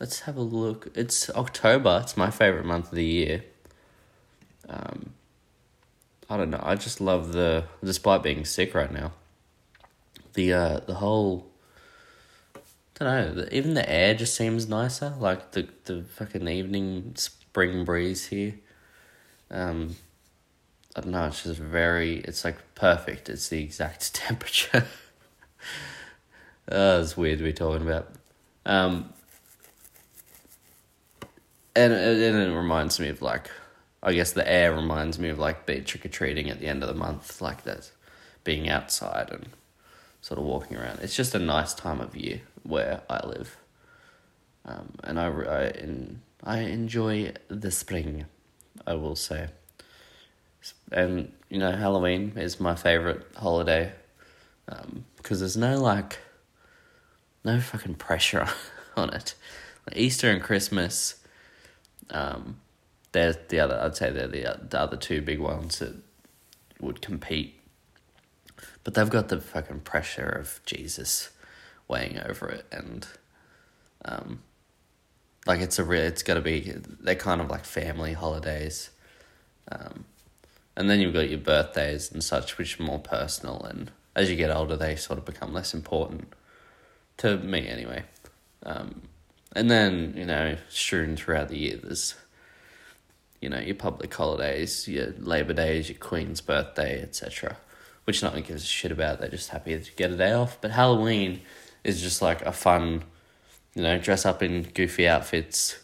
let's 0.03 0.19
have 0.21 0.35
a 0.35 0.41
look. 0.41 0.89
It's 0.95 1.29
October. 1.29 2.01
It's 2.03 2.17
my 2.17 2.29
favorite 2.29 2.65
month 2.65 2.89
of 2.89 2.95
the 2.95 3.05
year. 3.05 3.45
Um, 4.67 5.13
I 6.29 6.35
don't 6.35 6.49
know. 6.49 6.59
I 6.61 6.75
just 6.75 6.99
love 6.99 7.31
the, 7.31 7.63
despite 7.81 8.21
being 8.21 8.43
sick 8.43 8.75
right 8.75 8.91
now, 8.91 9.13
the 10.33 10.51
uh, 10.53 10.79
the 10.85 10.95
whole. 10.95 11.47
I 12.99 13.05
don't 13.05 13.37
know. 13.37 13.45
Even 13.51 13.75
the 13.75 13.89
air 13.89 14.13
just 14.13 14.35
seems 14.35 14.67
nicer. 14.67 15.13
Like 15.17 15.51
the 15.51 15.69
the 15.85 16.03
fucking 16.03 16.49
evening 16.49 17.13
spring 17.15 17.85
breeze 17.85 18.27
here. 18.27 18.55
Um, 19.49 19.95
I 20.95 21.01
don't 21.01 21.11
know. 21.11 21.25
It's 21.25 21.43
just 21.43 21.59
very. 21.59 22.17
It's 22.17 22.45
like 22.45 22.57
perfect. 22.75 23.29
It's 23.29 23.49
the 23.49 23.63
exact 23.63 24.13
temperature. 24.15 24.85
oh, 26.69 27.01
it's 27.01 27.17
weird 27.17 27.39
to 27.39 27.43
be 27.43 27.53
talking 27.53 27.87
about. 27.87 28.09
Um, 28.65 29.13
and, 31.75 31.91
and 31.91 32.37
it 32.37 32.55
reminds 32.55 32.99
me 32.99 33.09
of 33.09 33.21
like 33.21 33.49
I 34.03 34.11
guess 34.11 34.33
the 34.33 34.49
air 34.49 34.75
reminds 34.75 35.17
me 35.17 35.29
of 35.29 35.39
like 35.39 35.65
being 35.65 35.85
trick 35.85 36.05
or 36.05 36.09
treating 36.09 36.49
at 36.49 36.59
the 36.59 36.67
end 36.67 36.83
of 36.83 36.89
the 36.89 36.95
month, 36.95 37.41
like 37.41 37.63
that, 37.63 37.89
being 38.43 38.67
outside 38.67 39.29
and 39.31 39.47
sort 40.21 40.39
of 40.39 40.45
walking 40.45 40.75
around. 40.75 40.99
It's 40.99 41.15
just 41.15 41.33
a 41.33 41.39
nice 41.39 41.73
time 41.73 42.01
of 42.01 42.13
year 42.13 42.41
where 42.63 43.01
I 43.09 43.25
live, 43.25 43.55
um, 44.65 44.93
and 45.05 45.17
I 45.17 45.27
I, 45.27 46.57
I 46.57 46.59
enjoy 46.59 47.31
the 47.47 47.71
spring, 47.71 48.25
I 48.85 48.95
will 48.95 49.15
say. 49.15 49.47
And 50.91 51.31
you 51.49 51.57
know, 51.57 51.71
Halloween 51.71 52.33
is 52.35 52.59
my 52.59 52.75
favorite 52.75 53.25
holiday, 53.35 53.91
because 54.65 54.85
um, 54.85 55.39
there's 55.39 55.57
no 55.57 55.79
like, 55.79 56.19
no 57.43 57.59
fucking 57.59 57.95
pressure 57.95 58.47
on 58.97 59.13
it. 59.13 59.35
Like 59.87 59.97
Easter 59.97 60.29
and 60.29 60.41
Christmas. 60.41 61.15
Um, 62.09 62.57
they're 63.11 63.33
the 63.47 63.59
other. 63.59 63.79
I'd 63.79 63.95
say 63.95 64.11
they're 64.11 64.27
the, 64.27 64.59
the 64.69 64.79
other 64.79 64.97
two 64.97 65.21
big 65.21 65.39
ones 65.39 65.79
that 65.79 65.95
would 66.79 67.01
compete. 67.01 67.59
But 68.83 68.93
they've 68.93 69.09
got 69.09 69.29
the 69.29 69.39
fucking 69.39 69.81
pressure 69.81 70.27
of 70.27 70.59
Jesus 70.65 71.29
weighing 71.87 72.19
over 72.19 72.49
it, 72.49 72.65
and 72.71 73.07
um, 74.03 74.41
like 75.45 75.61
it's 75.61 75.79
a 75.79 75.83
real. 75.83 76.01
It's 76.01 76.23
got 76.23 76.35
to 76.35 76.41
be. 76.41 76.73
They're 76.99 77.15
kind 77.15 77.39
of 77.39 77.49
like 77.49 77.65
family 77.65 78.13
holidays, 78.13 78.89
um, 79.71 80.05
and 80.75 80.89
then 80.89 80.99
you've 80.99 81.13
got 81.13 81.29
your 81.29 81.39
birthdays 81.39 82.11
and 82.11 82.23
such, 82.23 82.57
which 82.57 82.79
are 82.79 82.83
more 82.83 82.99
personal. 82.99 83.61
And 83.63 83.91
as 84.15 84.29
you 84.29 84.35
get 84.35 84.51
older, 84.51 84.75
they 84.75 84.95
sort 84.95 85.19
of 85.19 85.25
become 85.25 85.53
less 85.53 85.73
important 85.73 86.33
to 87.17 87.37
me, 87.37 87.67
anyway. 87.67 88.03
Um, 88.63 89.03
and 89.55 89.69
then 89.69 90.13
you 90.17 90.25
know, 90.25 90.57
strewn 90.69 91.15
throughout 91.15 91.49
the 91.49 91.57
year, 91.57 91.77
there's 91.81 92.15
you 93.43 93.49
know, 93.49 93.59
your 93.59 93.75
public 93.75 94.13
holidays, 94.13 94.87
your 94.87 95.07
Labor 95.19 95.51
Days, 95.51 95.89
your 95.89 95.97
Queen's 95.97 96.39
birthday, 96.39 97.01
etc. 97.01 97.57
Which 98.05 98.23
no 98.23 98.29
one 98.29 98.41
gives 98.41 98.63
a 98.63 98.65
shit 98.65 98.89
about. 98.89 99.19
They're 99.19 99.27
just 99.27 99.49
happy 99.49 99.77
to 99.77 99.91
get 99.97 100.11
a 100.11 100.15
day 100.15 100.31
off. 100.31 100.57
But 100.61 100.71
Halloween 100.71 101.41
is 101.83 102.01
just 102.01 102.21
like 102.21 102.41
a 102.43 102.53
fun, 102.53 103.03
you 103.75 103.83
know, 103.83 103.99
dress 103.99 104.25
up 104.25 104.41
in 104.41 104.63
goofy 104.73 105.09
outfits, 105.09 105.77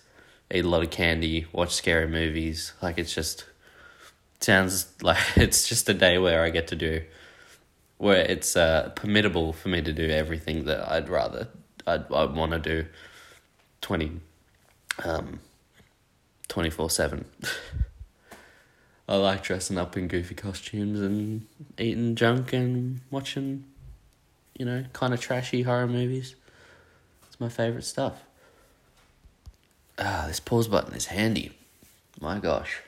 eat 0.49 0.63
a 0.63 0.69
lot 0.69 0.83
of 0.83 0.89
candy, 0.89 1.47
watch 1.51 1.75
scary 1.75 2.07
movies. 2.07 2.71
Like 2.81 2.97
it's 2.97 3.13
just 3.13 3.43
sounds 4.39 4.87
like 5.01 5.37
it's 5.37 5.67
just 5.67 5.89
a 5.89 5.93
day 5.93 6.17
where 6.17 6.43
I 6.43 6.49
get 6.49 6.67
to 6.69 6.75
do 6.75 7.01
where 7.97 8.21
it's 8.21 8.55
uh, 8.55 8.91
permittable 8.95 9.53
for 9.53 9.67
me 9.67 9.81
to 9.81 9.91
do 9.91 10.09
everything 10.09 10.63
that 10.65 10.89
I'd 10.89 11.09
rather 11.09 11.49
I'd 11.85 12.11
I'd 12.11 12.33
want 12.33 12.51
to 12.53 12.59
do 12.59 12.85
20 13.81 14.19
um 15.03 15.39
24 16.47 16.89
7. 16.89 17.25
I 19.07 19.15
like 19.15 19.43
dressing 19.43 19.77
up 19.77 19.97
in 19.97 20.07
goofy 20.07 20.35
costumes 20.35 20.99
and 20.99 21.47
eating 21.79 22.15
junk 22.15 22.53
and 22.53 23.01
watching, 23.09 23.65
you 24.57 24.65
know, 24.65 24.85
kind 24.93 25.13
of 25.13 25.21
trashy 25.21 25.63
horror 25.63 25.87
movies. 25.87 26.35
It's 27.27 27.39
my 27.39 27.49
favourite 27.49 27.85
stuff. 27.85 28.23
Ah, 29.97 30.25
this 30.27 30.39
pause 30.39 30.67
button 30.67 30.93
is 30.93 31.07
handy. 31.07 31.53
My 32.21 32.39
gosh. 32.39 32.81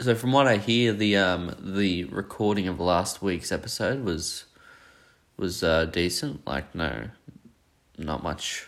So 0.00 0.14
from 0.14 0.32
what 0.32 0.46
I 0.46 0.56
hear, 0.56 0.94
the 0.94 1.18
um 1.18 1.54
the 1.60 2.04
recording 2.04 2.68
of 2.68 2.80
last 2.80 3.20
week's 3.20 3.52
episode 3.52 4.02
was 4.02 4.46
was 5.36 5.62
uh 5.62 5.84
decent. 5.84 6.46
Like 6.46 6.74
no, 6.74 7.10
not 7.98 8.22
much 8.22 8.66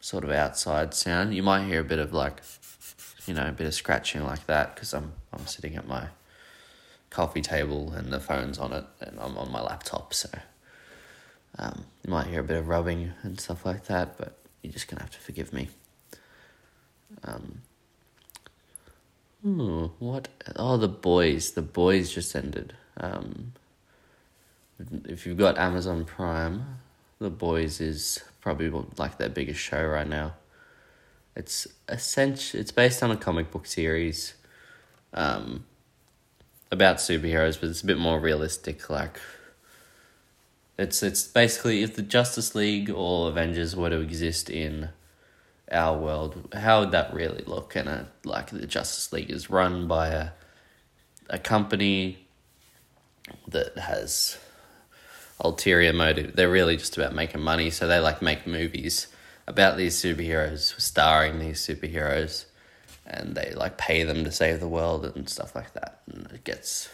sort 0.00 0.22
of 0.22 0.30
outside 0.30 0.92
sound. 0.92 1.34
You 1.34 1.42
might 1.42 1.64
hear 1.64 1.80
a 1.80 1.84
bit 1.84 1.98
of 1.98 2.12
like, 2.12 2.42
you 3.26 3.32
know, 3.32 3.46
a 3.48 3.52
bit 3.52 3.66
of 3.66 3.72
scratching 3.72 4.22
like 4.22 4.46
that 4.48 4.74
because 4.74 4.92
I'm 4.92 5.14
I'm 5.32 5.46
sitting 5.46 5.76
at 5.76 5.86
my 5.88 6.08
coffee 7.08 7.40
table 7.40 7.92
and 7.92 8.12
the 8.12 8.20
phone's 8.20 8.58
on 8.58 8.74
it 8.74 8.84
and 9.00 9.18
I'm 9.18 9.38
on 9.38 9.50
my 9.50 9.62
laptop, 9.62 10.12
so 10.12 10.28
um, 11.58 11.86
you 12.04 12.10
might 12.10 12.26
hear 12.26 12.40
a 12.40 12.44
bit 12.44 12.58
of 12.58 12.68
rubbing 12.68 13.12
and 13.22 13.40
stuff 13.40 13.64
like 13.64 13.86
that, 13.86 14.18
but 14.18 14.36
you're 14.62 14.74
just 14.74 14.88
gonna 14.88 15.00
have 15.00 15.10
to 15.12 15.20
forgive 15.20 15.54
me. 15.54 15.70
Um. 17.24 17.62
Hmm, 19.42 19.86
what? 19.98 20.28
Oh, 20.56 20.76
the 20.76 20.88
boys. 20.88 21.52
The 21.52 21.62
boys 21.62 22.12
just 22.12 22.36
ended. 22.36 22.74
Um, 22.96 23.52
if 25.04 25.26
you've 25.26 25.38
got 25.38 25.58
Amazon 25.58 26.04
Prime, 26.04 26.78
the 27.18 27.30
boys 27.30 27.80
is 27.80 28.22
probably 28.40 28.70
like 28.96 29.18
their 29.18 29.28
biggest 29.28 29.60
show 29.60 29.82
right 29.84 30.08
now. 30.08 30.34
It's 31.34 31.66
essential. 31.88 32.60
It's 32.60 32.72
based 32.72 33.02
on 33.02 33.10
a 33.10 33.16
comic 33.16 33.50
book 33.50 33.66
series, 33.66 34.34
um, 35.14 35.64
about 36.70 36.96
superheroes, 36.96 37.58
but 37.60 37.70
it's 37.70 37.82
a 37.82 37.86
bit 37.86 37.98
more 37.98 38.20
realistic. 38.20 38.90
Like, 38.90 39.20
it's 40.78 41.02
it's 41.02 41.26
basically 41.26 41.82
if 41.82 41.96
the 41.96 42.02
Justice 42.02 42.54
League 42.54 42.90
or 42.90 43.30
Avengers 43.30 43.74
were 43.74 43.90
to 43.90 44.00
exist 44.00 44.50
in 44.50 44.90
our 45.70 45.96
world, 45.96 46.54
how 46.54 46.80
would 46.80 46.90
that 46.92 47.14
really 47.14 47.44
look? 47.46 47.76
And 47.76 48.06
like 48.24 48.50
the 48.50 48.66
Justice 48.66 49.12
League 49.12 49.30
is 49.30 49.50
run 49.50 49.86
by 49.86 50.08
a 50.08 50.30
a 51.30 51.38
company 51.38 52.26
that 53.48 53.78
has 53.78 54.36
ulterior 55.40 55.92
motive. 55.92 56.36
They're 56.36 56.50
really 56.50 56.76
just 56.76 56.96
about 56.96 57.14
making 57.14 57.40
money, 57.40 57.70
so 57.70 57.86
they 57.86 58.00
like 58.00 58.20
make 58.20 58.46
movies 58.46 59.06
about 59.46 59.76
these 59.76 59.96
superheroes, 59.96 60.78
starring 60.80 61.38
these 61.38 61.64
superheroes, 61.64 62.44
and 63.06 63.34
they 63.34 63.52
like 63.54 63.78
pay 63.78 64.02
them 64.02 64.24
to 64.24 64.32
save 64.32 64.60
the 64.60 64.68
world 64.68 65.04
and 65.04 65.28
stuff 65.28 65.54
like 65.54 65.72
that. 65.74 66.02
And 66.06 66.30
it 66.32 66.44
gets, 66.44 66.90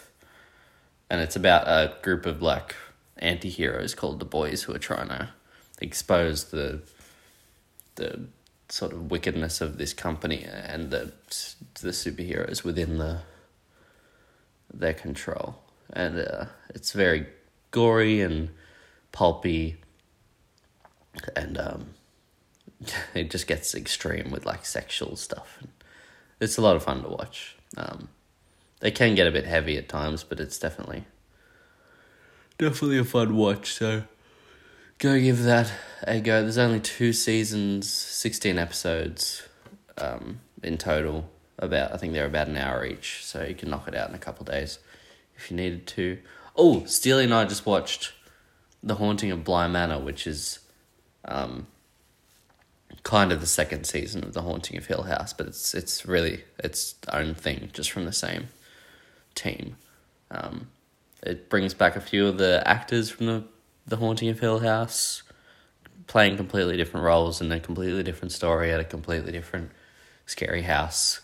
and 1.10 1.20
it's 1.20 1.36
about 1.36 1.66
a 1.66 1.96
group 2.02 2.26
of 2.26 2.42
like 2.42 2.76
anti-heroes 3.18 3.94
called 3.94 4.20
the 4.20 4.26
Boys 4.26 4.64
who 4.64 4.74
are 4.74 4.78
trying 4.78 5.08
to 5.08 5.30
expose 5.80 6.44
the 6.50 6.82
the 7.96 8.26
sort 8.68 8.92
of 8.92 9.10
wickedness 9.10 9.60
of 9.60 9.78
this 9.78 9.92
company 9.92 10.44
and 10.44 10.90
the 10.90 11.12
the 11.80 11.90
superheroes 11.90 12.64
within 12.64 12.98
the 12.98 13.20
their 14.72 14.94
control. 14.94 15.56
And 15.92 16.18
uh, 16.18 16.46
it's 16.74 16.92
very 16.92 17.26
gory 17.70 18.20
and 18.20 18.50
pulpy, 19.12 19.76
and 21.36 21.58
um, 21.58 21.90
it 23.14 23.30
just 23.30 23.46
gets 23.46 23.74
extreme 23.74 24.30
with 24.30 24.44
like 24.44 24.66
sexual 24.66 25.16
stuff. 25.16 25.62
It's 26.40 26.58
a 26.58 26.62
lot 26.62 26.76
of 26.76 26.82
fun 26.82 27.02
to 27.02 27.08
watch. 27.08 27.56
Um, 27.76 28.08
they 28.80 28.90
can 28.90 29.14
get 29.14 29.26
a 29.26 29.30
bit 29.30 29.46
heavy 29.46 29.78
at 29.78 29.88
times, 29.88 30.22
but 30.24 30.40
it's 30.40 30.58
definitely 30.58 31.04
definitely 32.58 32.98
a 32.98 33.04
fun 33.04 33.36
watch. 33.36 33.72
So 33.74 34.04
go 34.98 35.18
give 35.18 35.42
that 35.44 35.72
a 36.02 36.20
go. 36.20 36.42
There's 36.42 36.58
only 36.58 36.80
two 36.80 37.12
seasons, 37.12 37.90
sixteen 37.90 38.58
episodes 38.58 39.46
um, 39.98 40.40
in 40.62 40.78
total. 40.78 41.30
About 41.58 41.94
I 41.94 41.96
think 41.96 42.12
they're 42.12 42.26
about 42.26 42.48
an 42.48 42.58
hour 42.58 42.84
each, 42.84 43.24
so 43.24 43.42
you 43.42 43.54
can 43.54 43.70
knock 43.70 43.88
it 43.88 43.94
out 43.94 44.10
in 44.10 44.14
a 44.14 44.18
couple 44.18 44.44
days 44.44 44.78
if 45.36 45.50
you 45.50 45.56
needed 45.56 45.86
to. 45.88 46.18
Oh, 46.54 46.84
Steely 46.84 47.24
and 47.24 47.32
I 47.32 47.46
just 47.46 47.64
watched 47.64 48.12
The 48.82 48.96
Haunting 48.96 49.30
of 49.30 49.42
Bly 49.42 49.66
Manor, 49.66 49.98
which 49.98 50.26
is 50.26 50.58
um, 51.24 51.66
kind 53.04 53.32
of 53.32 53.40
the 53.40 53.46
second 53.46 53.84
season 53.84 54.22
of 54.22 54.34
The 54.34 54.42
Haunting 54.42 54.76
of 54.76 54.86
Hill 54.86 55.04
House, 55.04 55.32
but 55.32 55.46
it's 55.46 55.72
it's 55.72 56.04
really 56.04 56.44
its 56.58 56.94
own 57.10 57.34
thing, 57.34 57.70
just 57.72 57.90
from 57.90 58.04
the 58.04 58.12
same 58.12 58.48
team. 59.34 59.76
Um, 60.30 60.68
it 61.22 61.48
brings 61.48 61.72
back 61.72 61.96
a 61.96 62.00
few 62.02 62.26
of 62.26 62.36
the 62.36 62.62
actors 62.66 63.08
from 63.08 63.26
the 63.26 63.44
The 63.86 63.96
Haunting 63.96 64.28
of 64.28 64.40
Hill 64.40 64.60
House, 64.60 65.22
playing 66.06 66.36
completely 66.36 66.76
different 66.76 67.04
roles 67.04 67.40
in 67.40 67.50
a 67.52 67.60
completely 67.60 68.02
different 68.02 68.32
story 68.32 68.72
at 68.72 68.80
a 68.80 68.84
completely 68.84 69.32
different 69.32 69.70
scary 70.26 70.62
house. 70.62 71.20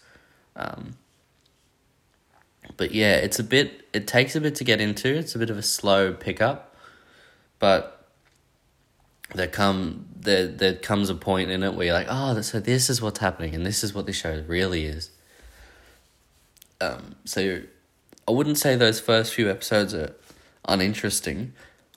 Um, 0.54 0.96
but 2.76 2.92
yeah, 2.92 3.16
it's 3.16 3.38
a 3.38 3.44
bit. 3.44 3.86
It 3.92 4.06
takes 4.06 4.36
a 4.36 4.40
bit 4.40 4.54
to 4.56 4.64
get 4.64 4.80
into. 4.80 5.08
It's 5.08 5.34
a 5.34 5.38
bit 5.38 5.50
of 5.50 5.58
a 5.58 5.62
slow 5.62 6.12
pickup, 6.12 6.76
but 7.58 8.08
there 9.34 9.48
come 9.48 10.06
there 10.16 10.46
there 10.46 10.74
comes 10.74 11.10
a 11.10 11.14
point 11.14 11.50
in 11.50 11.62
it 11.62 11.74
where 11.74 11.86
you're 11.86 11.94
like, 11.94 12.06
oh, 12.08 12.40
so 12.42 12.60
this 12.60 12.88
is 12.88 13.02
what's 13.02 13.18
happening, 13.18 13.54
and 13.54 13.66
this 13.66 13.82
is 13.82 13.94
what 13.94 14.06
the 14.06 14.12
show 14.12 14.42
really 14.46 14.84
is. 14.84 15.10
Um, 16.80 17.16
so 17.24 17.62
I 18.26 18.30
wouldn't 18.30 18.58
say 18.58 18.76
those 18.76 19.00
first 19.00 19.34
few 19.34 19.50
episodes 19.50 19.94
are 19.94 20.14
uninteresting. 20.66 21.52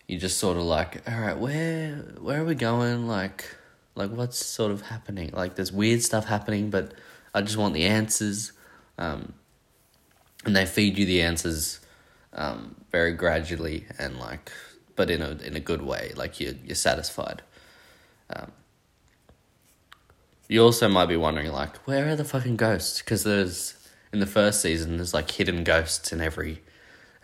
You 0.08 0.20
just 0.20 0.38
sort 0.38 0.58
of 0.58 0.64
like, 0.64 1.02
all 1.10 1.20
right, 1.20 1.38
where 1.38 1.96
where 2.20 2.42
are 2.42 2.46
we 2.46 2.56
going? 2.56 3.08
Like, 3.08 3.56
like 3.96 4.12
what's 4.12 4.44
sort 4.44 4.72
of 4.72 4.82
happening? 4.82 5.32
Like, 5.34 5.56
there's 5.56 5.72
weird 5.72 6.02
stuff 6.04 6.26
happening, 6.26 6.70
but 6.70 6.94
I 7.34 7.42
just 7.42 7.58
want 7.58 7.74
the 7.74 7.86
answers. 7.86 8.52
Um, 8.98 9.34
and 10.46 10.56
they 10.56 10.66
feed 10.66 10.98
you 10.98 11.06
the 11.06 11.22
answers, 11.22 11.80
um, 12.34 12.76
very 12.92 13.14
gradually 13.14 13.86
and 13.98 14.20
like, 14.20 14.52
but 14.96 15.10
in 15.10 15.22
a 15.22 15.32
in 15.44 15.56
a 15.56 15.60
good 15.60 15.82
way. 15.82 16.12
Like 16.16 16.40
you 16.40 16.58
you're 16.64 16.76
satisfied. 16.76 17.42
Um, 18.30 18.52
you 20.48 20.62
also 20.62 20.88
might 20.88 21.08
be 21.08 21.18
wondering 21.18 21.52
like, 21.52 21.78
where 21.88 22.08
are 22.10 22.16
the 22.16 22.24
fucking 22.24 22.58
ghosts? 22.58 23.00
Because 23.00 23.24
there's 23.24 23.74
in 24.14 24.20
the 24.20 24.26
first 24.28 24.62
season, 24.62 24.98
there's 24.98 25.14
like 25.14 25.30
hidden 25.32 25.64
ghosts 25.64 26.14
in 26.14 26.22
every 26.22 26.62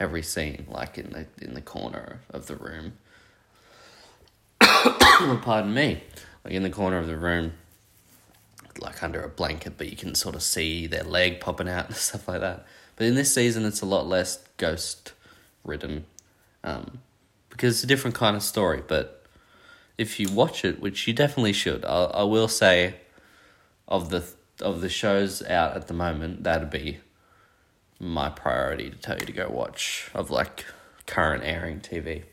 every 0.02 0.24
scene, 0.24 0.66
like 0.68 0.98
in 0.98 1.12
the 1.12 1.28
in 1.46 1.54
the 1.54 1.62
corner 1.62 2.22
of 2.32 2.48
the 2.48 2.56
room. 2.56 2.94
Pardon 4.60 5.74
me, 5.74 6.04
like 6.44 6.54
in 6.54 6.64
the 6.64 6.72
corner 6.72 6.98
of 6.98 7.06
the 7.06 7.16
room, 7.16 7.54
like 8.80 9.04
under 9.04 9.22
a 9.22 9.30
blanket, 9.30 9.74
but 9.78 9.90
you 9.90 9.96
can 9.96 10.16
sort 10.16 10.34
of 10.34 10.42
see 10.42 10.88
their 10.88 11.04
leg 11.04 11.40
popping 11.40 11.70
out 11.70 11.86
and 11.88 11.96
stuff 11.96 12.28
like 12.28 12.42
that. 12.42 12.66
But 12.96 13.06
in 13.06 13.16
this 13.16 13.34
season, 13.34 13.64
it's 13.64 13.82
a 13.82 13.86
lot 13.86 14.08
less 14.08 14.44
ghost 14.58 15.14
ridden, 15.64 16.06
um, 16.64 17.00
because 17.50 17.76
it's 17.76 17.84
a 17.84 17.88
different 17.88 18.16
kind 18.16 18.36
of 18.36 18.42
story. 18.42 18.82
But 18.86 19.24
if 20.00 20.20
you 20.20 20.32
watch 20.32 20.66
it, 20.66 20.82
which 20.82 21.08
you 21.08 21.14
definitely 21.14 21.54
should, 21.54 21.86
I, 21.86 22.06
I 22.06 22.24
will 22.24 22.48
say, 22.48 22.96
of 23.88 24.10
the 24.10 24.24
of 24.62 24.82
the 24.82 24.90
shows 24.90 25.44
out 25.44 25.76
at 25.76 25.88
the 25.88 25.94
moment, 25.94 26.44
that'd 26.44 26.72
be 26.72 27.00
my 28.02 28.30
priority 28.30 28.90
to 28.90 28.98
tell 28.98 29.18
you 29.20 29.28
to 29.28 29.32
go 29.32 29.48
watch 29.48 30.10
of 30.16 30.32
like 30.32 30.66
current 31.06 31.44
airing 31.46 31.80
TV. 31.80 32.24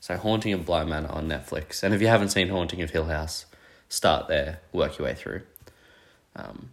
So 0.00 0.16
Haunting 0.16 0.52
of 0.52 0.66
Bly 0.66 0.84
Manor 0.84 1.10
on 1.10 1.28
Netflix, 1.28 1.82
and 1.82 1.94
if 1.94 2.00
you 2.00 2.08
haven't 2.08 2.30
seen 2.30 2.48
Haunting 2.48 2.82
of 2.82 2.90
Hill 2.90 3.06
House, 3.06 3.46
start 3.88 4.28
there, 4.28 4.60
work 4.72 4.98
your 4.98 5.06
way 5.06 5.14
through. 5.14 5.42
Um, 6.34 6.70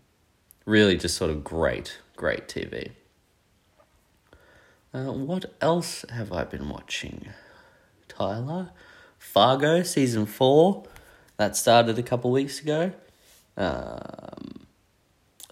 really, 0.65 0.97
just 0.97 1.15
sort 1.15 1.29
of 1.29 1.43
great, 1.43 1.99
great 2.15 2.47
TV. 2.47 2.91
Uh, 4.93 5.11
what 5.11 5.45
else 5.61 6.03
have 6.09 6.31
I 6.31 6.43
been 6.43 6.69
watching? 6.69 7.29
Tyler, 8.07 8.71
Fargo 9.17 9.83
season 9.83 10.25
four, 10.25 10.85
that 11.37 11.55
started 11.55 11.97
a 11.97 12.03
couple 12.03 12.31
weeks 12.31 12.59
ago. 12.59 12.91
Um, 13.57 14.65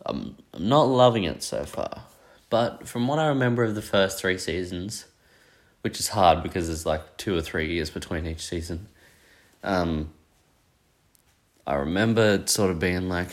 I'm, 0.05 0.35
I'm 0.53 0.67
not 0.67 0.83
loving 0.83 1.23
it 1.23 1.41
so 1.43 1.63
far. 1.63 2.03
But 2.51 2.86
from 2.86 3.08
what 3.08 3.17
I 3.17 3.27
remember 3.27 3.63
of 3.63 3.75
the 3.75 3.81
first 3.81 4.20
three 4.20 4.38
seasons, 4.38 5.05
which 5.84 6.01
is 6.01 6.10
hard 6.10 6.43
because 6.43 6.67
there's 6.67 6.86
like 6.86 7.15
two 7.15 7.36
or 7.36 7.41
three 7.41 7.74
years 7.74 7.89
between 7.89 8.27
each 8.27 8.46
season, 8.46 8.89
um, 9.63 10.12
I 11.65 11.75
remember 11.75 12.34
it 12.34 12.50
sort 12.50 12.70
of 12.70 12.77
being 12.77 13.08
like 13.08 13.29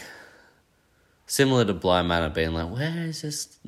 similar 1.26 1.64
to 1.64 1.74
Bly 1.74 2.02
Manor, 2.02 2.30
being 2.30 2.54
like, 2.54 2.70
where 2.70 3.06
is 3.06 3.22
this 3.22 3.58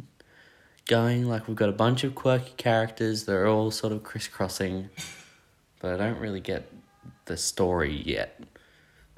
going? 0.86 1.28
Like, 1.28 1.48
we've 1.48 1.56
got 1.56 1.68
a 1.68 1.72
bunch 1.72 2.04
of 2.04 2.14
quirky 2.14 2.52
characters, 2.56 3.24
they're 3.24 3.48
all 3.48 3.72
sort 3.72 3.92
of 3.92 4.04
crisscrossing, 4.04 4.88
but 5.80 5.94
I 5.94 5.96
don't 5.96 6.20
really 6.20 6.40
get 6.40 6.72
the 7.24 7.36
story 7.36 8.02
yet. 8.06 8.40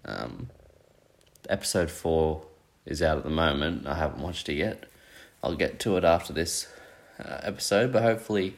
Um, 0.07 0.49
episode 1.51 1.91
four 1.91 2.47
is 2.87 3.03
out 3.03 3.19
at 3.19 3.25
the 3.25 3.31
moment. 3.31 3.87
I 3.87 3.97
haven't 3.97 4.23
watched 4.23 4.49
it 4.49 4.55
yet. 4.55 4.87
I'll 5.43 5.57
get 5.57 5.81
to 5.81 5.97
it 5.97 6.05
after 6.05 6.33
this 6.33 6.69
uh, 7.19 7.39
episode, 7.43 7.93
but 7.93 8.03
hopefully 8.03 8.57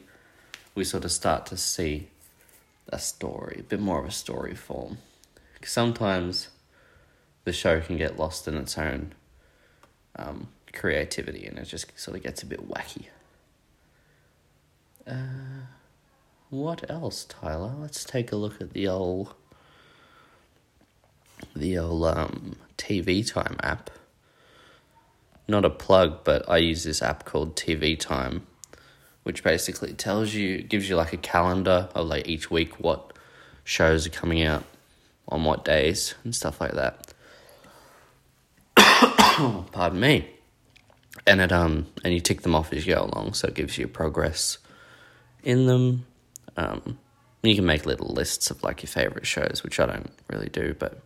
we 0.75 0.83
sort 0.83 1.05
of 1.05 1.11
start 1.11 1.45
to 1.47 1.57
see 1.57 2.09
a 2.89 2.99
story, 2.99 3.57
a 3.59 3.63
bit 3.63 3.79
more 3.79 3.99
of 3.99 4.05
a 4.05 4.11
story 4.11 4.55
form. 4.55 4.99
Sometimes 5.63 6.49
the 7.43 7.53
show 7.53 7.81
can 7.81 7.97
get 7.97 8.19
lost 8.19 8.47
in 8.47 8.55
its 8.55 8.77
own 8.77 9.13
um, 10.15 10.49
creativity 10.73 11.45
and 11.45 11.57
it 11.57 11.65
just 11.65 11.97
sort 11.99 12.17
of 12.17 12.23
gets 12.23 12.43
a 12.43 12.45
bit 12.45 12.69
wacky. 12.69 13.05
Uh, 15.07 15.65
what 16.49 16.89
else, 16.89 17.25
Tyler? 17.25 17.73
Let's 17.77 18.03
take 18.03 18.31
a 18.31 18.35
look 18.35 18.61
at 18.61 18.73
the 18.73 18.87
old 18.87 19.33
the 21.55 21.77
old 21.77 22.05
um, 22.05 22.55
TV 22.77 23.25
Time 23.29 23.57
app 23.61 23.89
not 25.47 25.65
a 25.65 25.69
plug, 25.69 26.23
but 26.23 26.47
I 26.49 26.57
use 26.57 26.83
this 26.83 27.01
app 27.01 27.25
called 27.25 27.55
TV 27.55 27.99
Time, 27.99 28.45
which 29.23 29.43
basically 29.43 29.93
tells 29.93 30.33
you, 30.33 30.61
gives 30.61 30.89
you 30.89 30.95
like 30.95 31.13
a 31.13 31.17
calendar 31.17 31.89
of 31.93 32.07
like 32.07 32.27
each 32.27 32.49
week 32.49 32.79
what 32.79 33.13
shows 33.63 34.07
are 34.07 34.11
coming 34.11 34.43
out 34.43 34.63
on 35.27 35.43
what 35.43 35.65
days 35.65 36.15
and 36.23 36.35
stuff 36.35 36.61
like 36.61 36.73
that. 36.73 37.13
Pardon 39.71 39.99
me. 39.99 40.29
And 41.27 41.41
it 41.41 41.51
um 41.51 41.87
and 42.03 42.13
you 42.13 42.19
tick 42.19 42.41
them 42.41 42.53
off 42.53 42.71
as 42.71 42.85
you 42.85 42.93
go 42.93 43.03
along, 43.03 43.33
so 43.33 43.47
it 43.47 43.55
gives 43.55 43.77
you 43.77 43.87
progress 43.87 44.59
in 45.43 45.65
them. 45.65 46.05
Um, 46.57 46.99
you 47.41 47.55
can 47.55 47.65
make 47.65 47.85
little 47.85 48.07
lists 48.07 48.49
of 48.51 48.63
like 48.63 48.83
your 48.83 48.89
favorite 48.89 49.25
shows, 49.25 49.61
which 49.63 49.79
I 49.79 49.85
don't 49.85 50.11
really 50.29 50.49
do, 50.49 50.75
but 50.77 50.99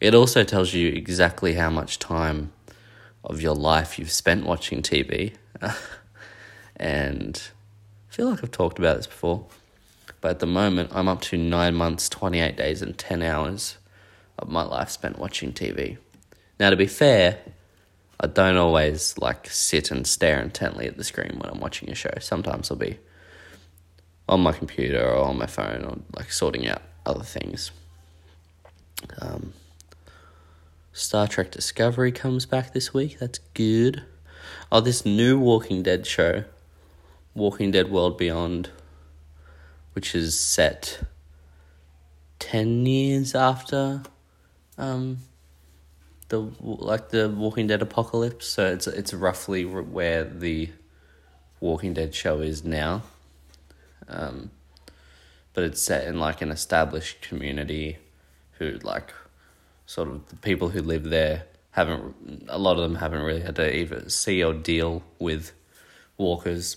it 0.00 0.14
also 0.14 0.44
tells 0.44 0.74
you 0.74 0.88
exactly 0.88 1.54
how 1.54 1.70
much 1.70 1.98
time 1.98 2.52
of 3.24 3.40
your 3.40 3.54
life 3.54 3.98
you've 3.98 4.12
spent 4.12 4.44
watching 4.44 4.82
TV. 4.82 5.34
and 6.76 7.42
I 8.10 8.14
feel 8.14 8.30
like 8.30 8.42
I've 8.42 8.50
talked 8.50 8.78
about 8.78 8.98
this 8.98 9.06
before. 9.06 9.46
But 10.20 10.32
at 10.32 10.38
the 10.38 10.46
moment, 10.46 10.90
I'm 10.92 11.08
up 11.08 11.20
to 11.22 11.36
nine 11.36 11.74
months, 11.74 12.08
28 12.08 12.56
days, 12.56 12.82
and 12.82 12.96
10 12.96 13.22
hours 13.22 13.78
of 14.38 14.48
my 14.48 14.62
life 14.62 14.90
spent 14.90 15.18
watching 15.18 15.52
TV. 15.52 15.98
Now, 16.58 16.70
to 16.70 16.76
be 16.76 16.86
fair, 16.86 17.38
I 18.20 18.26
don't 18.26 18.56
always 18.56 19.18
like 19.18 19.46
sit 19.48 19.90
and 19.90 20.06
stare 20.06 20.40
intently 20.40 20.86
at 20.86 20.96
the 20.96 21.04
screen 21.04 21.38
when 21.38 21.50
I'm 21.50 21.60
watching 21.60 21.90
a 21.90 21.94
show. 21.94 22.14
Sometimes 22.20 22.70
I'll 22.70 22.76
be 22.76 22.98
on 24.28 24.40
my 24.40 24.52
computer 24.52 25.04
or 25.04 25.24
on 25.24 25.38
my 25.38 25.46
phone 25.46 25.84
or 25.84 25.98
like 26.16 26.32
sorting 26.32 26.66
out 26.68 26.82
other 27.04 27.24
things. 27.24 27.70
Um, 29.20 29.52
Star 30.96 31.26
Trek 31.26 31.50
Discovery 31.50 32.12
comes 32.12 32.46
back 32.46 32.72
this 32.72 32.94
week. 32.94 33.18
That's 33.18 33.40
good. 33.52 34.04
Oh, 34.70 34.80
this 34.80 35.04
new 35.04 35.40
Walking 35.40 35.82
Dead 35.82 36.06
show, 36.06 36.44
Walking 37.34 37.72
Dead 37.72 37.90
World 37.90 38.16
Beyond, 38.16 38.70
which 39.92 40.14
is 40.14 40.38
set 40.38 41.00
10 42.38 42.86
years 42.86 43.34
after 43.34 44.02
um 44.78 45.18
the 46.28 46.48
like 46.60 47.08
the 47.08 47.28
Walking 47.28 47.66
Dead 47.66 47.82
apocalypse. 47.82 48.46
So 48.46 48.64
it's 48.72 48.86
it's 48.86 49.12
roughly 49.12 49.64
where 49.64 50.22
the 50.22 50.70
Walking 51.58 51.92
Dead 51.92 52.14
show 52.14 52.38
is 52.40 52.62
now. 52.62 53.02
Um 54.06 54.52
but 55.54 55.64
it's 55.64 55.82
set 55.82 56.06
in 56.06 56.20
like 56.20 56.40
an 56.40 56.52
established 56.52 57.20
community 57.20 57.98
who 58.58 58.78
like 58.84 59.12
sort 59.86 60.08
of 60.08 60.28
the 60.28 60.36
people 60.36 60.70
who 60.70 60.80
live 60.80 61.04
there 61.04 61.44
haven't 61.72 62.46
a 62.48 62.58
lot 62.58 62.76
of 62.76 62.82
them 62.82 62.96
haven't 62.96 63.22
really 63.22 63.40
had 63.40 63.56
to 63.56 63.76
either 63.76 64.08
see 64.08 64.42
or 64.44 64.54
deal 64.54 65.02
with 65.18 65.52
walkers 66.16 66.76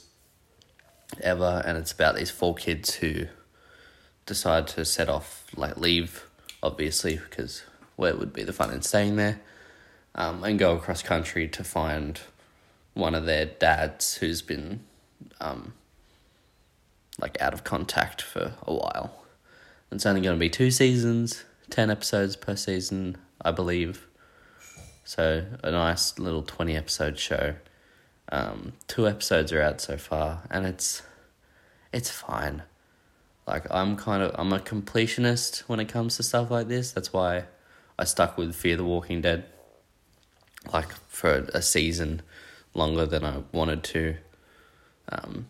ever. 1.21 1.61
And 1.65 1.77
it's 1.77 1.91
about 1.91 2.15
these 2.15 2.31
four 2.31 2.55
kids 2.55 2.95
who 2.95 3.27
decide 4.25 4.67
to 4.67 4.83
set 4.83 5.07
off 5.07 5.45
like 5.55 5.77
leave 5.77 6.27
obviously 6.63 7.17
because 7.17 7.63
where 7.95 8.15
would 8.15 8.33
be 8.33 8.43
the 8.43 8.51
fun 8.51 8.71
in 8.71 8.81
staying 8.81 9.15
there 9.15 9.39
um, 10.15 10.43
and 10.43 10.59
go 10.59 10.75
across 10.75 11.01
country 11.01 11.47
to 11.47 11.63
find 11.63 12.19
one 12.93 13.13
of 13.13 13.25
their 13.25 13.45
dads 13.45 14.17
who's 14.17 14.41
been 14.41 14.81
um, 15.39 15.73
like 17.19 17.39
out 17.39 17.53
of 17.53 17.63
contact 17.63 18.21
for 18.21 18.53
a 18.63 18.73
while. 18.73 19.23
It's 19.91 20.05
only 20.05 20.21
going 20.21 20.35
to 20.35 20.39
be 20.39 20.49
two 20.49 20.71
seasons 20.71 21.45
10 21.69 21.89
episodes 21.89 22.35
per 22.35 22.55
season, 22.55 23.17
I 23.41 23.51
believe. 23.51 24.07
So, 25.03 25.45
a 25.63 25.71
nice 25.71 26.19
little 26.19 26.43
20 26.43 26.75
episode 26.75 27.17
show. 27.17 27.55
Um, 28.29 28.73
two 28.87 29.07
episodes 29.07 29.53
are 29.53 29.61
out 29.61 29.79
so 29.79 29.97
far, 29.97 30.43
and 30.51 30.65
it's 30.65 31.01
it's 31.93 32.09
fine. 32.09 32.63
Like 33.47 33.65
I'm 33.71 33.95
kind 33.95 34.21
of 34.21 34.35
I'm 34.37 34.51
a 34.51 34.59
completionist 34.59 35.59
when 35.61 35.79
it 35.79 35.87
comes 35.87 36.17
to 36.17 36.23
stuff 36.23 36.51
like 36.51 36.67
this. 36.67 36.91
That's 36.91 37.13
why 37.13 37.45
I 37.97 38.03
stuck 38.03 38.37
with 38.37 38.53
Fear 38.53 38.77
the 38.77 38.83
Walking 38.83 39.21
Dead 39.21 39.45
like 40.73 40.91
for 41.07 41.47
a 41.53 41.61
season 41.61 42.21
longer 42.73 43.05
than 43.05 43.23
I 43.23 43.43
wanted 43.53 43.83
to. 43.85 44.17
Um, 45.09 45.47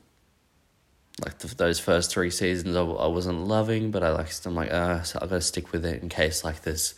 like 1.23 1.39
the, 1.39 1.53
those 1.56 1.80
first 1.80 2.12
three 2.12 2.30
seasons 2.30 2.75
I, 2.75 2.82
I 2.82 3.08
wasn't 3.08 3.47
loving, 3.47 3.91
but 3.91 4.03
I 4.03 4.12
like 4.12 4.30
I'm 4.45 4.56
like 4.56 4.71
uh 4.71 5.01
so 5.03 5.19
I 5.21 5.25
gotta 5.25 5.41
stick 5.41 5.71
with 5.71 5.86
it 5.86 6.01
in 6.01 6.10
case 6.10 6.43
like 6.43 6.62
there's, 6.62 6.95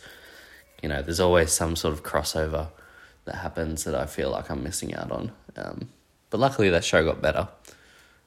you 0.82 0.88
know, 0.88 1.02
there's 1.02 1.20
always 1.20 1.52
some 1.52 1.76
sort 1.76 1.94
of 1.94 2.02
crossover 2.02 2.68
that 3.24 3.36
happens 3.36 3.84
that 3.84 3.94
I 3.94 4.06
feel 4.06 4.30
like 4.30 4.50
I'm 4.50 4.62
missing 4.62 4.94
out 4.94 5.10
on. 5.10 5.32
Um, 5.56 5.88
but 6.30 6.40
luckily 6.40 6.70
that 6.70 6.84
show 6.84 7.04
got 7.04 7.20
better. 7.20 7.48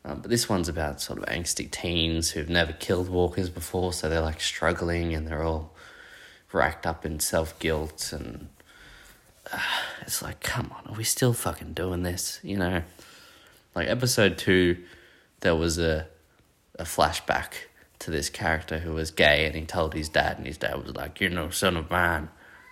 Um, 0.05 0.19
but 0.19 0.29
this 0.29 0.49
one's 0.49 0.67
about 0.67 0.99
sort 0.99 1.19
of 1.19 1.25
angsty 1.25 1.69
teens 1.71 2.31
who've 2.31 2.49
never 2.49 2.73
killed 2.73 3.09
walkers 3.09 3.49
before, 3.49 3.93
so 3.93 4.09
they're 4.09 4.21
like 4.21 4.41
struggling 4.41 5.13
and 5.13 5.25
they're 5.25 5.43
all 5.43 5.73
racked 6.51 6.85
up 6.85 7.05
in 7.05 7.19
self 7.19 7.57
guilt 7.59 8.11
and 8.11 8.49
uh, 9.51 9.59
it's 10.01 10.21
like, 10.21 10.41
come 10.41 10.71
on, 10.75 10.93
are 10.93 10.97
we 10.97 11.03
still 11.03 11.33
fucking 11.33 11.73
doing 11.73 12.03
this? 12.03 12.39
You 12.43 12.57
know, 12.57 12.83
like 13.75 13.87
episode 13.87 14.37
two, 14.37 14.77
there 15.43 15.55
was 15.55 15.77
a 15.77 16.07
a 16.79 16.83
flashback 16.83 17.67
to 17.99 18.09
this 18.09 18.29
character 18.29 18.79
who 18.79 18.93
was 18.93 19.11
gay 19.11 19.45
and 19.45 19.55
he 19.55 19.63
told 19.65 19.93
his 19.93 20.09
dad 20.09 20.37
and 20.37 20.47
his 20.47 20.57
dad 20.57 20.83
was 20.83 20.95
like, 20.95 21.19
"You're 21.21 21.29
no 21.29 21.49
son 21.51 21.77
of 21.77 21.91
mine, 21.91 22.29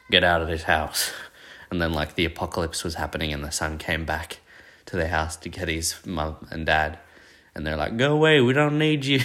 get 0.10 0.24
out 0.24 0.42
of 0.42 0.48
this 0.48 0.64
house." 0.64 1.12
And 1.70 1.82
then 1.82 1.94
like 1.94 2.16
the 2.16 2.26
apocalypse 2.26 2.84
was 2.84 2.96
happening 2.96 3.32
and 3.32 3.46
the 3.46 3.50
son 3.50 3.78
came 3.78 4.04
back 4.04 4.42
to 4.88 4.98
the 4.98 5.08
house 5.08 5.38
to 5.38 5.48
get 5.48 5.70
his 5.70 5.96
mum 6.06 6.46
and 6.52 6.66
dad 6.66 7.00
and 7.56 7.66
they're 7.66 7.78
like, 7.78 7.96
"Go 7.96 8.12
away, 8.12 8.42
we 8.42 8.52
don't 8.52 8.78
need 8.78 9.06
you." 9.06 9.22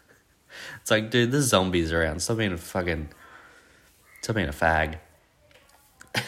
it's 0.80 0.92
like, 0.92 1.10
dude, 1.10 1.32
there's 1.32 1.46
zombies 1.46 1.92
around. 1.92 2.20
Stop 2.20 2.36
being 2.36 2.52
a 2.52 2.56
fucking, 2.56 3.08
stop 4.20 4.36
being 4.36 4.48
a 4.48 4.52
fag. 4.52 4.98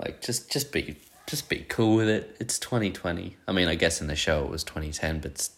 like, 0.00 0.20
just, 0.22 0.50
just 0.50 0.72
be, 0.72 0.96
just 1.26 1.48
be 1.48 1.64
cool 1.68 1.96
with 1.96 2.08
it. 2.08 2.36
It's 2.40 2.58
twenty 2.58 2.90
twenty. 2.90 3.36
I 3.48 3.52
mean, 3.52 3.68
I 3.68 3.74
guess 3.74 4.00
in 4.00 4.06
the 4.06 4.16
show 4.16 4.44
it 4.44 4.50
was 4.50 4.64
twenty 4.64 4.92
ten, 4.92 5.20
but 5.20 5.48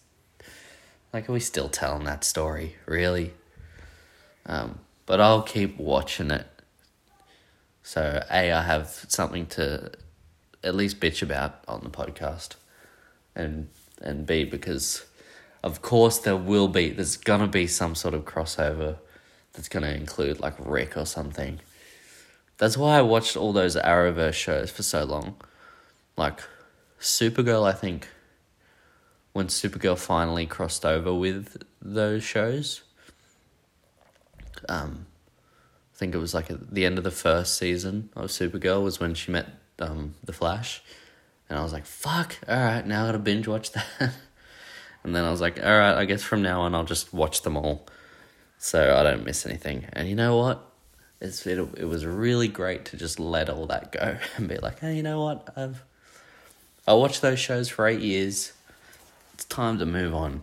like, 1.12 1.28
are 1.28 1.32
we 1.32 1.40
still 1.40 1.68
telling 1.68 2.04
that 2.04 2.24
story? 2.24 2.76
Really? 2.86 3.32
Um, 4.46 4.80
but 5.06 5.20
I'll 5.20 5.42
keep 5.42 5.78
watching 5.78 6.30
it. 6.30 6.46
So 7.82 8.22
a, 8.30 8.52
I 8.52 8.62
have 8.62 8.88
something 9.08 9.46
to 9.46 9.92
at 10.62 10.74
least 10.74 11.00
bitch 11.00 11.22
about 11.22 11.64
on 11.68 11.80
the 11.82 11.90
podcast 11.90 12.56
and 13.34 13.68
and 14.02 14.26
B 14.26 14.44
because 14.44 15.06
of 15.62 15.80
course 15.82 16.18
there 16.18 16.36
will 16.36 16.68
be 16.68 16.90
there's 16.90 17.16
gonna 17.16 17.46
be 17.46 17.66
some 17.66 17.94
sort 17.94 18.14
of 18.14 18.24
crossover 18.24 18.98
that's 19.52 19.68
gonna 19.68 19.92
include 19.92 20.40
like 20.40 20.54
Rick 20.58 20.96
or 20.96 21.06
something. 21.06 21.60
That's 22.58 22.76
why 22.76 22.98
I 22.98 23.02
watched 23.02 23.36
all 23.36 23.52
those 23.52 23.76
Arrowverse 23.76 24.34
shows 24.34 24.70
for 24.70 24.82
so 24.82 25.04
long. 25.04 25.36
Like 26.18 26.40
Supergirl, 27.00 27.64
I 27.64 27.72
think 27.72 28.08
when 29.32 29.46
Supergirl 29.46 29.96
finally 29.96 30.46
crossed 30.46 30.84
over 30.84 31.14
with 31.14 31.62
those 31.80 32.24
shows. 32.24 32.82
Um, 34.68 35.06
I 35.94 35.96
think 35.96 36.16
it 36.16 36.18
was 36.18 36.34
like 36.34 36.50
at 36.50 36.74
the 36.74 36.84
end 36.84 36.98
of 36.98 37.04
the 37.04 37.12
first 37.12 37.56
season 37.56 38.10
of 38.16 38.30
Supergirl 38.30 38.82
was 38.82 38.98
when 38.98 39.14
she 39.14 39.30
met 39.30 39.46
um, 39.78 40.16
the 40.24 40.32
Flash, 40.32 40.82
and 41.48 41.56
I 41.56 41.62
was 41.62 41.72
like, 41.72 41.86
fuck, 41.86 42.36
alright, 42.48 42.84
now 42.84 43.04
I 43.04 43.06
gotta 43.06 43.20
binge 43.20 43.46
watch 43.46 43.70
that. 43.74 43.86
and 45.04 45.14
then 45.14 45.24
I 45.24 45.30
was 45.30 45.40
like, 45.40 45.60
alright, 45.60 45.96
I 45.96 46.04
guess 46.04 46.24
from 46.24 46.42
now 46.42 46.62
on 46.62 46.74
I'll 46.74 46.84
just 46.84 47.14
watch 47.14 47.42
them 47.42 47.56
all 47.56 47.86
so 48.58 48.96
I 48.96 49.04
don't 49.04 49.24
miss 49.24 49.46
anything. 49.46 49.86
And 49.92 50.08
you 50.08 50.16
know 50.16 50.36
what? 50.36 50.64
It's, 51.20 51.46
it, 51.46 51.58
it 51.76 51.84
was 51.84 52.04
really 52.04 52.48
great 52.48 52.86
to 52.86 52.96
just 52.96 53.20
let 53.20 53.48
all 53.48 53.66
that 53.66 53.92
go 53.92 54.18
and 54.36 54.48
be 54.48 54.58
like, 54.58 54.80
hey, 54.80 54.96
you 54.96 55.04
know 55.04 55.22
what? 55.22 55.48
I've 55.56 55.84
I 56.88 56.94
watched 56.94 57.22
those 57.22 57.38
shows 57.38 57.68
for 57.68 57.86
eight 57.86 58.00
years. 58.00 58.52
It's 59.34 59.44
time 59.44 59.78
to 59.78 59.86
move 59.86 60.14
on. 60.14 60.42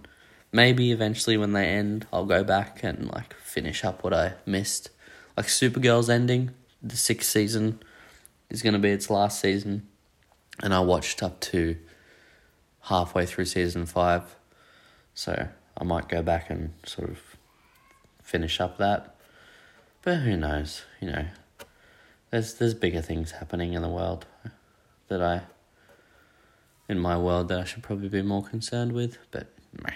Maybe 0.51 0.91
eventually 0.91 1.37
when 1.37 1.53
they 1.53 1.67
end, 1.67 2.07
I'll 2.13 2.25
go 2.25 2.43
back 2.43 2.83
and 2.83 3.11
like 3.11 3.33
finish 3.33 3.83
up 3.83 4.03
what 4.03 4.13
I 4.13 4.33
missed. 4.45 4.89
Like 5.35 5.47
Supergirl's 5.47 6.09
ending, 6.09 6.51
the 6.81 6.95
sixth 6.95 7.29
season 7.29 7.81
is 8.49 8.61
going 8.61 8.73
to 8.73 8.79
be 8.79 8.91
its 8.91 9.09
last 9.09 9.41
season 9.41 9.87
and 10.61 10.73
I 10.73 10.79
watched 10.79 11.21
up 11.21 11.39
to 11.41 11.77
halfway 12.81 13.25
through 13.25 13.45
season 13.45 13.85
five, 13.85 14.35
so 15.13 15.47
I 15.77 15.83
might 15.83 16.07
go 16.07 16.21
back 16.21 16.49
and 16.49 16.73
sort 16.85 17.09
of 17.09 17.19
finish 18.21 18.59
up 18.59 18.77
that. 18.77 19.15
But 20.01 20.17
who 20.17 20.37
knows? 20.37 20.83
You 21.01 21.11
know, 21.11 21.25
there's 22.29 22.53
there's 22.55 22.73
bigger 22.73 23.01
things 23.01 23.31
happening 23.31 23.73
in 23.73 23.81
the 23.81 23.89
world 23.89 24.25
that 25.07 25.21
I, 25.21 25.41
in 26.87 26.99
my 26.99 27.17
world, 27.17 27.47
that 27.49 27.59
I 27.59 27.63
should 27.63 27.83
probably 27.83 28.09
be 28.09 28.21
more 28.21 28.43
concerned 28.43 28.91
with. 28.91 29.17
But 29.31 29.47
meh. 29.83 29.93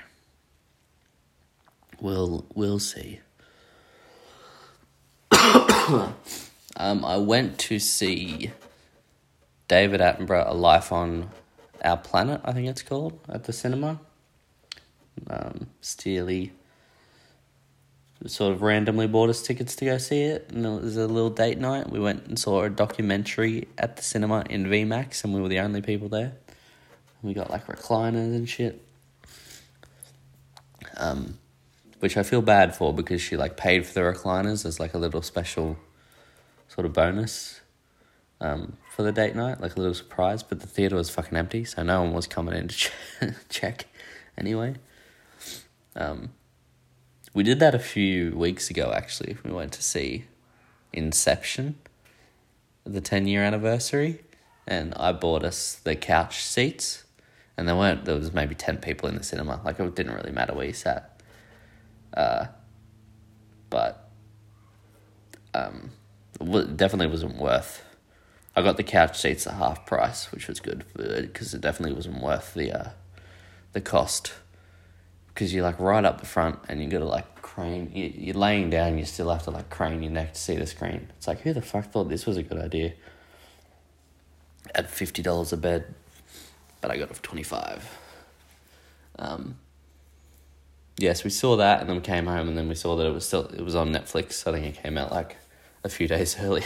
we'll 2.02 2.45
we'll 2.54 2.80
see. 2.80 3.19
um, 5.32 6.13
I 6.78 7.17
went 7.17 7.58
to 7.60 7.80
see 7.80 8.52
David 9.67 10.02
Attenborough, 10.02 10.49
A 10.49 10.54
Life 10.54 10.91
on 10.91 11.30
Our 11.84 11.97
Planet, 11.97 12.41
I 12.43 12.54
think 12.54 12.67
it's 12.67 12.82
called, 12.82 13.19
at 13.30 13.45
the 13.45 13.54
cinema. 13.54 13.99
Um, 15.30 15.67
Steely 15.82 16.54
sort 18.25 18.52
of 18.52 18.62
randomly 18.62 19.08
bought 19.08 19.30
us 19.30 19.41
tickets 19.41 19.75
to 19.78 19.86
go 19.86 19.97
see 19.97 20.23
it, 20.23 20.49
and 20.52 20.65
it 20.65 20.82
was 20.82 20.97
a 20.97 21.08
little 21.08 21.30
date 21.30 21.58
night. 21.58 21.89
We 21.89 21.99
went 21.99 22.25
and 22.25 22.38
saw 22.38 22.63
a 22.63 22.69
documentary 22.69 23.67
at 23.78 23.95
the 23.95 24.04
cinema 24.04 24.43
in 24.49 24.65
VMAX, 24.65 25.23
and 25.23 25.34
we 25.34 25.41
were 25.41 25.47
the 25.47 25.60
only 25.60 25.82
people 25.82 26.10
there. 26.10 26.34
We 27.22 27.34
got 27.34 27.50
like 27.50 27.68
recliners 27.68 28.36
and 28.36 28.48
shit. 28.48 28.86
Um, 30.98 31.38
which 32.00 32.16
I 32.18 32.24
feel 32.24 32.42
bad 32.42 32.76
for 32.76 32.94
because 32.94 33.22
she 33.22 33.36
like 33.36 33.58
paid 33.58 33.86
for 33.86 33.94
the 33.94 34.02
recliners 34.02 34.66
as 34.66 34.80
like 34.80 34.94
a 34.94 34.98
little 34.98 35.22
special 35.22 35.78
sort 36.68 36.86
of 36.86 36.94
bonus 36.94 37.60
um, 38.42 38.78
for 38.90 39.04
the 39.04 39.12
date 39.12 39.36
night, 39.36 39.60
like 39.60 39.76
a 39.76 39.80
little 39.80 39.94
surprise. 39.94 40.44
But 40.44 40.62
the 40.62 40.68
theater 40.68 40.96
was 40.96 41.10
fucking 41.10 41.38
empty, 41.38 41.66
so 41.66 41.84
no 41.84 42.02
one 42.02 42.14
was 42.14 42.28
coming 42.28 42.56
in 42.56 42.70
to 42.70 42.76
ch- 42.76 42.92
check 43.50 43.88
anyway. 44.38 44.76
Um, 45.96 46.32
we 47.34 47.44
did 47.44 47.60
that 47.60 47.76
a 47.76 47.80
few 47.80 48.32
weeks 48.36 48.70
ago, 48.70 48.92
actually. 48.96 49.38
We 49.44 49.52
went 49.52 49.74
to 49.74 49.84
see 49.84 50.26
Inception, 50.94 51.76
the 52.84 53.02
10 53.02 53.28
year 53.28 53.44
anniversary, 53.44 54.22
and 54.66 54.94
I 54.96 55.12
bought 55.12 55.44
us 55.44 55.76
the 55.76 55.96
couch 55.96 56.44
seats. 56.44 57.04
And 57.60 57.67
there 57.67 57.76
weren't, 57.76 58.06
there 58.06 58.15
was 58.15 58.34
maybe 58.34 58.56
10 58.56 58.78
people 58.78 59.10
in 59.10 59.15
the 59.15 59.24
cinema. 59.24 59.62
Like, 59.65 59.80
it 59.80 59.95
didn't 59.95 60.13
really 60.13 60.32
matter 60.32 60.54
where 60.54 60.65
you 60.67 60.74
sat. 60.74 61.22
Uh, 62.13 62.45
but, 63.69 64.10
um, 65.54 65.91
it 66.39 66.78
definitely 66.78 67.08
wasn't 67.08 67.38
worth 67.38 67.84
I 68.60 68.62
got 68.62 68.76
the 68.76 68.84
couch 68.84 69.17
seats 69.17 69.48
at 69.48 69.54
half 69.54 69.86
price, 69.86 70.34
which 70.34 70.50
was 70.50 70.60
good 70.60 70.84
because 70.93 71.54
it 71.54 71.62
definitely 71.62 71.95
wasn't 71.95 72.22
worth 72.22 72.54
the 72.54 72.72
uh, 72.72 72.89
the 73.72 73.80
cost. 73.80 74.34
Because 75.28 75.54
you're 75.54 75.63
like 75.63 75.80
right 75.80 76.04
up 76.04 76.19
the 76.19 76.26
front 76.26 76.60
and 76.67 76.84
you 76.84 76.89
got 76.89 77.00
to 77.00 77.06
like 77.06 77.41
crane. 77.41 77.89
You, 77.93 78.34
are 78.34 78.38
laying 78.38 78.69
down, 78.69 78.98
you 78.98 79.06
still 79.06 79.30
have 79.30 79.43
to 79.43 79.52
like 79.52 79.69
crane 79.69 80.04
your 80.04 80.12
neck 80.12 80.34
to 80.34 80.39
see 80.39 80.58
the 80.58 80.65
screen. 80.65 81.08
It's 81.15 81.26
like 81.26 81.39
who 81.39 81.54
the 81.54 81.62
fuck 81.62 81.91
thought 81.91 82.10
this 82.10 82.26
was 82.26 82.36
a 82.36 82.43
good 82.43 82.58
idea? 82.58 82.93
At 84.76 84.89
fifty 84.89 85.22
dollars 85.22 85.54
a 85.54 85.58
bed, 85.58 85.95
but 86.82 86.92
I 86.92 86.98
got 86.98 87.12
twenty 87.24 87.44
five. 87.44 87.98
Um. 89.18 89.58
Yes, 90.98 91.24
we 91.24 91.30
saw 91.30 91.56
that, 91.56 91.80
and 91.80 91.89
then 91.89 91.96
we 91.96 92.02
came 92.02 92.26
home, 92.26 92.50
and 92.50 92.58
then 92.58 92.68
we 92.68 92.76
saw 92.76 92.98
that 92.98 93.06
it 93.06 93.13
was 93.13 93.26
still 93.26 93.46
it 93.48 93.62
was 93.62 93.76
on 93.76 93.92
Netflix. 93.92 94.46
I 94.46 94.52
think 94.52 94.65
it 94.65 94.82
came 94.82 94.98
out 94.98 95.12
like 95.12 95.38
a 95.84 95.89
few 95.89 96.08
days 96.08 96.38
earlier 96.42 96.65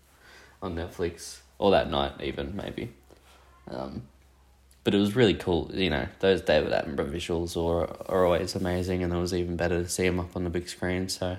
on 0.62 0.74
Netflix, 0.74 1.40
or 1.58 1.70
that 1.70 1.90
night 1.90 2.12
even 2.22 2.56
maybe. 2.56 2.92
Um, 3.70 4.02
but 4.84 4.94
it 4.94 4.98
was 4.98 5.14
really 5.14 5.34
cool. 5.34 5.70
You 5.74 5.90
know, 5.90 6.08
those 6.20 6.40
David 6.40 6.72
Attenborough 6.72 7.10
visuals 7.10 7.56
are 7.56 7.84
are 8.10 8.24
always 8.24 8.54
amazing, 8.54 9.02
and 9.02 9.12
it 9.12 9.18
was 9.18 9.34
even 9.34 9.54
better 9.54 9.82
to 9.82 9.88
see 9.88 10.06
him 10.06 10.18
up 10.18 10.34
on 10.34 10.44
the 10.44 10.50
big 10.50 10.66
screen. 10.66 11.10
So, 11.10 11.36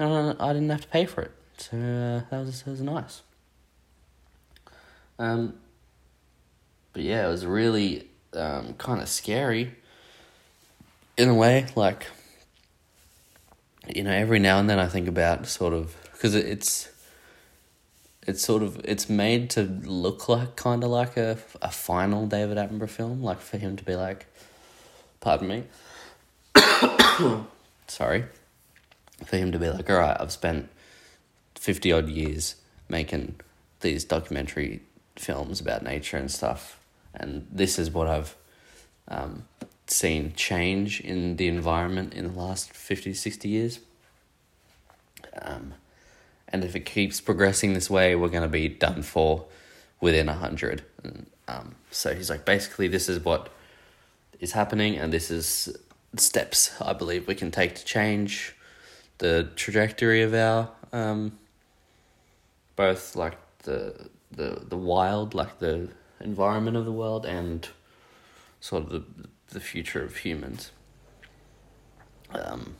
and 0.00 0.36
I 0.40 0.52
didn't 0.52 0.70
have 0.70 0.80
to 0.80 0.88
pay 0.88 1.06
for 1.06 1.22
it, 1.22 1.32
so 1.58 1.76
uh, 1.76 2.28
that 2.28 2.44
was 2.44 2.62
that 2.64 2.70
was 2.72 2.80
nice. 2.80 3.22
Um, 5.20 5.54
but 6.92 7.02
yeah, 7.02 7.26
it 7.26 7.30
was 7.30 7.46
really 7.46 8.08
um, 8.34 8.74
kind 8.74 9.00
of 9.00 9.08
scary. 9.08 9.74
In 11.16 11.28
a 11.28 11.34
way. 11.34 11.66
Like, 11.76 12.06
you 13.94 14.02
know, 14.02 14.12
every 14.12 14.38
now 14.38 14.58
and 14.58 14.70
then 14.70 14.78
I 14.78 14.88
think 14.88 15.08
about 15.08 15.46
sort 15.46 15.74
of 15.74 15.94
because 16.12 16.34
it's 16.34 16.88
it's 18.26 18.42
sort 18.42 18.62
of 18.62 18.80
it's 18.84 19.08
made 19.08 19.50
to 19.50 19.62
look 19.62 20.28
like 20.28 20.56
kind 20.56 20.84
of 20.84 20.90
like 20.90 21.16
a 21.16 21.38
a 21.62 21.70
final 21.70 22.26
David 22.26 22.56
Attenborough 22.56 22.88
film, 22.88 23.22
like 23.22 23.40
for 23.40 23.58
him 23.58 23.76
to 23.76 23.84
be 23.84 23.96
like, 23.96 24.26
pardon 25.20 25.48
me, 25.48 25.64
sorry, 27.86 28.24
for 29.24 29.36
him 29.36 29.52
to 29.52 29.58
be 29.58 29.68
like, 29.68 29.88
all 29.90 29.98
right, 29.98 30.16
I've 30.18 30.32
spent 30.32 30.68
fifty 31.54 31.92
odd 31.92 32.08
years 32.08 32.56
making 32.88 33.36
these 33.80 34.04
documentary 34.04 34.82
films 35.16 35.60
about 35.60 35.82
nature 35.82 36.16
and 36.16 36.30
stuff, 36.30 36.79
and 37.14 37.46
this 37.50 37.78
is 37.78 37.90
what 37.90 38.06
I've 38.06 38.36
um, 39.08 39.44
seen 39.86 40.32
change 40.34 41.00
in 41.00 41.36
the 41.36 41.48
environment 41.48 42.14
in 42.14 42.32
the 42.32 42.40
last 42.40 42.72
50, 42.72 43.14
60 43.14 43.48
years. 43.48 43.80
Um, 45.40 45.74
and 46.48 46.64
if 46.64 46.74
it 46.74 46.84
keeps 46.84 47.20
progressing 47.20 47.74
this 47.74 47.88
way, 47.88 48.14
we're 48.14 48.28
going 48.28 48.42
to 48.42 48.48
be 48.48 48.68
done 48.68 49.02
for 49.02 49.44
within 50.00 50.28
a 50.28 50.34
hundred. 50.34 50.82
Um, 51.46 51.76
so 51.90 52.14
he's 52.14 52.30
like, 52.30 52.44
basically, 52.44 52.88
this 52.88 53.08
is 53.08 53.24
what 53.24 53.50
is 54.40 54.52
happening, 54.52 54.96
and 54.96 55.12
this 55.12 55.30
is 55.30 55.76
steps 56.16 56.72
I 56.80 56.92
believe 56.92 57.28
we 57.28 57.36
can 57.36 57.52
take 57.52 57.76
to 57.76 57.84
change 57.84 58.56
the 59.18 59.48
trajectory 59.54 60.22
of 60.22 60.34
our 60.34 60.70
um, 60.92 61.38
both 62.74 63.14
like 63.14 63.36
the 63.62 64.08
the 64.32 64.62
the 64.68 64.76
wild, 64.76 65.34
like 65.34 65.58
the 65.58 65.88
environment 66.20 66.76
of 66.76 66.84
the 66.84 66.92
world, 66.92 67.26
and 67.26 67.68
sort 68.60 68.84
of 68.84 68.90
the 68.90 69.04
the 69.50 69.60
future 69.60 70.04
of 70.04 70.18
humans. 70.18 70.70
Um, 72.32 72.76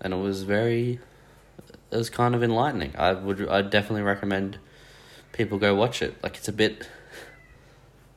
and 0.00 0.14
it 0.14 0.16
was 0.16 0.44
very, 0.44 0.98
it 1.90 1.96
was 1.96 2.08
kind 2.08 2.34
of 2.34 2.42
enlightening. 2.42 2.94
I 2.96 3.12
would, 3.12 3.46
I 3.48 3.62
definitely 3.62 4.02
recommend 4.02 4.58
people 5.32 5.58
go 5.58 5.74
watch 5.74 6.02
it. 6.02 6.16
Like 6.22 6.36
it's 6.36 6.48
a 6.48 6.52
bit, 6.52 6.88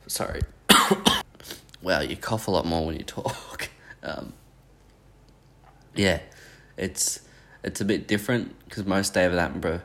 sorry, 0.06 0.40
wow, 1.82 2.00
you 2.00 2.16
cough 2.16 2.48
a 2.48 2.50
lot 2.50 2.64
more 2.64 2.86
when 2.86 2.96
you 2.96 3.04
talk. 3.04 3.68
Um, 4.06 4.34
yeah, 5.94 6.20
it's 6.76 7.20
it's 7.62 7.80
a 7.80 7.86
bit 7.86 8.06
different 8.06 8.54
because 8.66 8.84
most 8.84 9.14
David 9.14 9.38
Attenborough 9.38 9.80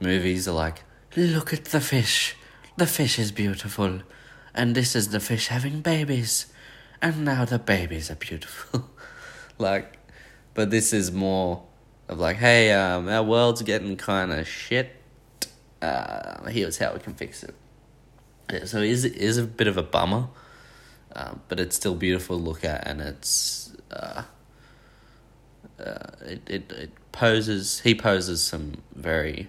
movies 0.00 0.46
are 0.46 0.52
like, 0.52 0.84
look 1.16 1.54
at 1.54 1.64
the 1.64 1.80
fish, 1.80 2.36
the 2.78 2.86
fish 2.86 3.18
is 3.18 3.32
beautiful, 3.32 4.00
and 4.54 4.74
this 4.74 4.96
is 4.96 5.08
the 5.08 5.20
fish 5.20 5.48
having 5.48 5.80
babies, 5.80 6.46
and 7.02 7.24
now 7.24 7.44
the 7.44 7.58
babies 7.58 8.10
are 8.10 8.16
beautiful, 8.16 8.88
like, 9.58 9.98
but 10.54 10.70
this 10.70 10.92
is 10.92 11.12
more 11.12 11.64
of 12.08 12.18
like, 12.18 12.36
hey, 12.36 12.72
um, 12.72 13.08
our 13.08 13.22
world's 13.22 13.62
getting 13.62 13.96
kind 13.96 14.32
of 14.32 14.48
shit. 14.48 14.96
Uh, 15.80 16.48
here's 16.48 16.78
how 16.78 16.92
we 16.92 17.00
can 17.00 17.14
fix 17.14 17.44
it. 17.44 17.54
Yeah, 18.52 18.64
so 18.64 18.78
it 18.78 18.90
is 18.90 19.04
it 19.04 19.16
is 19.16 19.36
a 19.36 19.44
bit 19.44 19.66
of 19.66 19.76
a 19.76 19.82
bummer 19.82 20.28
um, 21.14 21.40
but 21.48 21.58
it's 21.58 21.76
still 21.76 21.94
beautiful 21.94 22.38
to 22.38 22.42
look 22.42 22.64
at, 22.64 22.86
and 22.86 23.00
it's 23.00 23.74
uh, 23.90 24.22
uh, 25.80 26.10
it, 26.22 26.42
it 26.48 26.72
it 26.72 26.90
poses 27.12 27.80
he 27.80 27.94
poses 27.94 28.42
some 28.42 28.82
very 28.94 29.48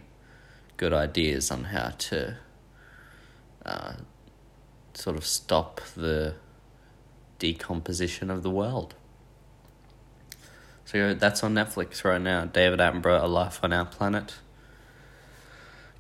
good 0.78 0.94
ideas 0.94 1.52
on 1.52 1.66
how 1.66 1.90
to 1.98 2.38
uh, 3.70 3.94
sort 4.94 5.16
of 5.16 5.26
stop 5.26 5.82
the 5.96 6.36
decomposition 7.38 8.30
of 8.30 8.44
the 8.44 8.50
world. 8.50 8.96
So 10.86 11.14
that's 11.14 11.44
on 11.44 11.54
Netflix 11.54 12.04
right 12.04 12.20
now. 12.20 12.46
David 12.46 12.80
Attenborough, 12.80 13.24
A 13.24 13.28
Life 13.28 13.60
on 13.64 13.72
Our 13.72 13.86
Planet. 13.86 14.36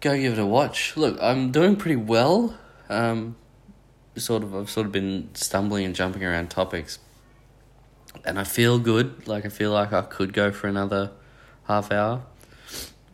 Go 0.01 0.17
give 0.17 0.33
it 0.33 0.39
a 0.39 0.45
watch. 0.45 0.97
Look, 0.97 1.17
I'm 1.21 1.51
doing 1.51 1.75
pretty 1.75 1.97
well. 1.97 2.57
Um, 2.89 3.35
sort 4.15 4.43
of 4.43 4.55
I've 4.55 4.69
sort 4.69 4.87
of 4.87 4.91
been 4.91 5.29
stumbling 5.33 5.85
and 5.85 5.93
jumping 5.93 6.23
around 6.23 6.49
topics, 6.49 6.97
and 8.25 8.39
I 8.39 8.43
feel 8.43 8.79
good. 8.79 9.27
Like 9.27 9.45
I 9.45 9.49
feel 9.49 9.71
like 9.71 9.93
I 9.93 10.01
could 10.01 10.33
go 10.33 10.51
for 10.51 10.67
another 10.67 11.11
half 11.67 11.91
hour, 11.91 12.23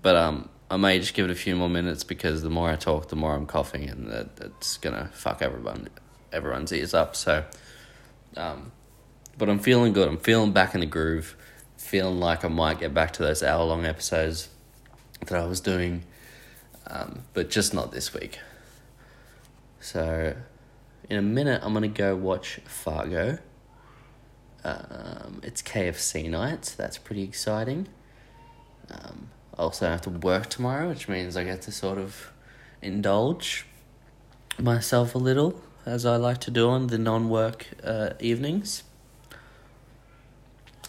but 0.01 0.15
um, 0.15 0.49
I 0.69 0.77
may 0.77 0.99
just 0.99 1.13
give 1.13 1.25
it 1.25 1.31
a 1.31 1.35
few 1.35 1.55
more 1.55 1.69
minutes 1.69 2.03
because 2.03 2.41
the 2.41 2.49
more 2.49 2.69
I 2.69 2.75
talk, 2.75 3.09
the 3.09 3.15
more 3.15 3.35
I'm 3.35 3.45
coughing, 3.45 3.87
and 3.87 4.07
that 4.07 4.35
that's 4.35 4.77
gonna 4.77 5.09
fuck 5.13 5.41
everyone 5.41 5.89
everyone's 6.33 6.71
ears 6.71 6.93
up. 6.93 7.15
So, 7.15 7.45
um, 8.35 8.71
but 9.37 9.49
I'm 9.49 9.59
feeling 9.59 9.93
good. 9.93 10.07
I'm 10.07 10.17
feeling 10.17 10.51
back 10.51 10.73
in 10.73 10.79
the 10.81 10.85
groove. 10.87 11.35
Feeling 11.77 12.19
like 12.19 12.43
I 12.43 12.47
might 12.47 12.79
get 12.79 12.93
back 12.93 13.13
to 13.13 13.23
those 13.23 13.43
hour 13.43 13.63
long 13.63 13.85
episodes 13.85 14.49
that 15.27 15.39
I 15.39 15.45
was 15.45 15.59
doing, 15.59 16.03
um, 16.87 17.23
but 17.33 17.49
just 17.49 17.73
not 17.73 17.91
this 17.91 18.13
week. 18.13 18.39
So 19.79 20.35
in 21.09 21.17
a 21.17 21.21
minute, 21.21 21.61
I'm 21.63 21.73
gonna 21.73 21.87
go 21.87 22.15
watch 22.15 22.59
Fargo. 22.65 23.37
Um, 24.63 25.41
it's 25.43 25.61
KFC 25.61 26.27
night, 26.27 26.65
so 26.65 26.75
that's 26.77 26.97
pretty 26.97 27.21
exciting. 27.21 27.87
Um, 28.89 29.29
also 29.57 29.87
have 29.87 30.01
to 30.01 30.09
work 30.09 30.49
tomorrow, 30.49 30.89
which 30.89 31.07
means 31.07 31.35
I 31.37 31.43
get 31.43 31.61
to 31.63 31.71
sort 31.71 31.97
of 31.97 32.31
indulge 32.81 33.65
myself 34.59 35.15
a 35.15 35.17
little, 35.17 35.61
as 35.85 36.05
I 36.05 36.15
like 36.17 36.39
to 36.41 36.51
do 36.51 36.69
on 36.69 36.87
the 36.87 36.97
non 36.97 37.29
work 37.29 37.67
uh, 37.83 38.11
evenings. 38.19 38.83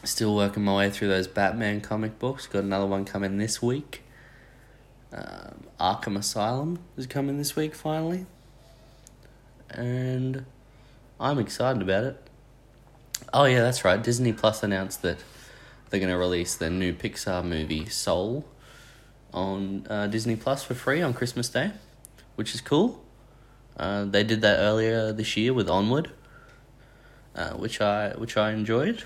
Still 0.04 0.36
working 0.36 0.62
my 0.64 0.76
way 0.76 0.90
through 0.90 1.08
those 1.08 1.26
Batman 1.26 1.80
comic 1.80 2.18
books. 2.18 2.46
Got 2.46 2.64
another 2.64 2.86
one 2.86 3.04
coming 3.04 3.38
this 3.38 3.60
week. 3.60 4.02
Um, 5.12 5.64
Arkham 5.80 6.16
Asylum 6.16 6.78
is 6.96 7.06
coming 7.06 7.38
this 7.38 7.56
week 7.56 7.74
finally 7.74 8.26
and 9.70 10.44
I'm 11.20 11.38
excited 11.38 11.82
about 11.82 12.04
it. 12.04 12.28
Oh 13.32 13.44
yeah, 13.44 13.60
that's 13.60 13.84
right. 13.84 14.02
Disney 14.02 14.32
Plus 14.32 14.62
announced 14.62 15.02
that 15.02 15.18
they're 15.88 16.00
going 16.00 16.12
to 16.12 16.18
release 16.18 16.54
their 16.54 16.70
new 16.70 16.92
Pixar 16.92 17.44
movie 17.44 17.86
Soul 17.86 18.44
on 19.32 19.86
uh, 19.88 20.06
Disney 20.06 20.36
Plus 20.36 20.62
for 20.62 20.74
free 20.74 21.02
on 21.02 21.14
Christmas 21.14 21.48
Day, 21.48 21.72
which 22.36 22.54
is 22.54 22.60
cool. 22.60 23.02
Uh, 23.76 24.04
they 24.04 24.24
did 24.24 24.40
that 24.40 24.58
earlier 24.58 25.12
this 25.12 25.36
year 25.36 25.52
with 25.52 25.68
Onward, 25.68 26.10
uh, 27.34 27.50
which 27.50 27.80
I 27.80 28.10
which 28.16 28.36
I 28.36 28.52
enjoyed. 28.52 29.04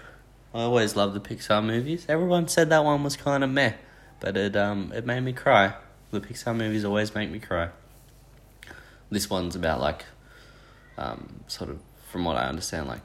I 0.55 0.63
always 0.63 0.97
love 0.97 1.15
the 1.15 1.21
Pixar 1.21 1.65
movies. 1.65 2.07
Everyone 2.09 2.49
said 2.49 2.71
that 2.71 2.85
one 2.85 3.03
was 3.03 3.17
kind 3.17 3.43
of 3.43 3.51
meh, 3.51 3.75
but 4.21 4.37
it 4.37 4.57
um 4.57 4.93
it 4.95 5.05
made 5.07 5.21
me 5.21 5.33
cry. 5.33 5.75
The 6.11 6.21
Pixar 6.21 6.57
movies 6.57 6.85
always 6.85 7.15
make 7.15 7.31
me 7.31 7.39
cry. 7.39 7.71
This 9.11 9.29
one's 9.29 9.57
about 9.57 9.81
like 9.81 10.05
um, 10.99 11.41
sort 11.47 11.71
of, 11.71 11.81
from 12.11 12.25
what 12.25 12.37
I 12.37 12.47
understand, 12.47 12.87
like 12.87 13.03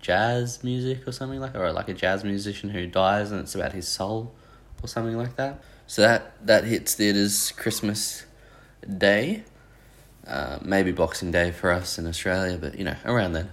jazz 0.00 0.62
music 0.62 1.06
or 1.06 1.12
something 1.12 1.40
like, 1.40 1.54
or 1.54 1.72
like 1.72 1.88
a 1.88 1.94
jazz 1.94 2.24
musician 2.24 2.70
who 2.70 2.86
dies, 2.86 3.30
and 3.30 3.40
it's 3.40 3.54
about 3.54 3.72
his 3.72 3.88
soul 3.88 4.34
or 4.82 4.88
something 4.88 5.16
like 5.16 5.36
that. 5.36 5.62
So 5.86 6.02
that 6.02 6.46
that 6.46 6.64
hits 6.64 6.94
theaters 6.94 7.52
Christmas 7.52 8.24
Day, 8.98 9.44
uh, 10.26 10.58
maybe 10.62 10.90
Boxing 10.92 11.30
Day 11.30 11.52
for 11.52 11.70
us 11.70 11.98
in 11.98 12.06
Australia, 12.06 12.58
but 12.58 12.76
you 12.76 12.84
know 12.84 12.96
around 13.04 13.32
then, 13.32 13.50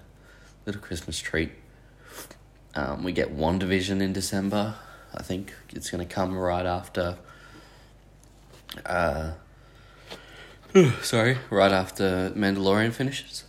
little 0.66 0.82
Christmas 0.82 1.20
treat. 1.20 1.52
Um, 2.76 3.04
we 3.04 3.12
get 3.12 3.38
WandaVision 3.38 4.02
in 4.02 4.14
December. 4.14 4.76
I 5.14 5.22
think 5.22 5.54
it's 5.70 5.92
going 5.92 6.06
to 6.06 6.12
come 6.12 6.36
right 6.36 6.66
after. 6.66 7.18
Uh, 8.84 9.34
sorry, 11.04 11.38
right 11.52 11.72
after 11.72 12.32
Mandalorian 12.36 12.94
finishes. 12.94 13.44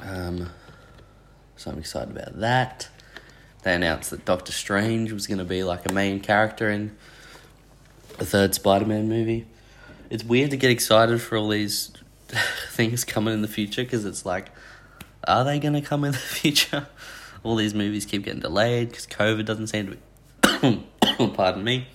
Um, 0.00 0.48
so 1.56 1.70
I'm 1.70 1.78
excited 1.78 2.16
about 2.16 2.40
that. 2.40 2.88
They 3.68 3.74
announced 3.74 4.08
that 4.12 4.24
Doctor 4.24 4.50
Strange 4.50 5.12
was 5.12 5.26
going 5.26 5.40
to 5.40 5.44
be 5.44 5.62
like 5.62 5.86
a 5.90 5.92
main 5.92 6.20
character 6.20 6.70
in 6.70 6.96
the 8.16 8.24
third 8.24 8.54
Spider 8.54 8.86
Man 8.86 9.10
movie. 9.10 9.44
It's 10.08 10.24
weird 10.24 10.52
to 10.52 10.56
get 10.56 10.70
excited 10.70 11.20
for 11.20 11.36
all 11.36 11.50
these 11.50 11.92
things 12.70 13.04
coming 13.04 13.34
in 13.34 13.42
the 13.42 13.46
future 13.46 13.84
because 13.84 14.06
it's 14.06 14.24
like, 14.24 14.52
are 15.24 15.44
they 15.44 15.58
going 15.58 15.74
to 15.74 15.82
come 15.82 16.04
in 16.04 16.12
the 16.12 16.18
future? 16.40 16.86
all 17.42 17.56
these 17.56 17.74
movies 17.74 18.06
keep 18.06 18.24
getting 18.24 18.40
delayed 18.40 18.88
because 18.88 19.06
COVID 19.06 19.44
doesn't 19.44 19.66
seem 19.66 19.98
to 20.40 20.80
be, 21.18 21.28
pardon 21.34 21.62
me, 21.62 21.88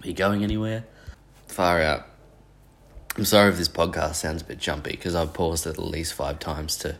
be 0.00 0.14
going 0.14 0.42
anywhere. 0.42 0.86
Far 1.46 1.82
out. 1.82 2.06
I'm 3.18 3.26
sorry 3.26 3.50
if 3.50 3.58
this 3.58 3.68
podcast 3.68 4.14
sounds 4.14 4.40
a 4.40 4.46
bit 4.46 4.56
jumpy 4.56 4.92
because 4.92 5.14
I've 5.14 5.34
paused 5.34 5.66
it 5.66 5.76
at 5.76 5.78
least 5.78 6.14
five 6.14 6.38
times 6.38 6.78
to 6.78 6.96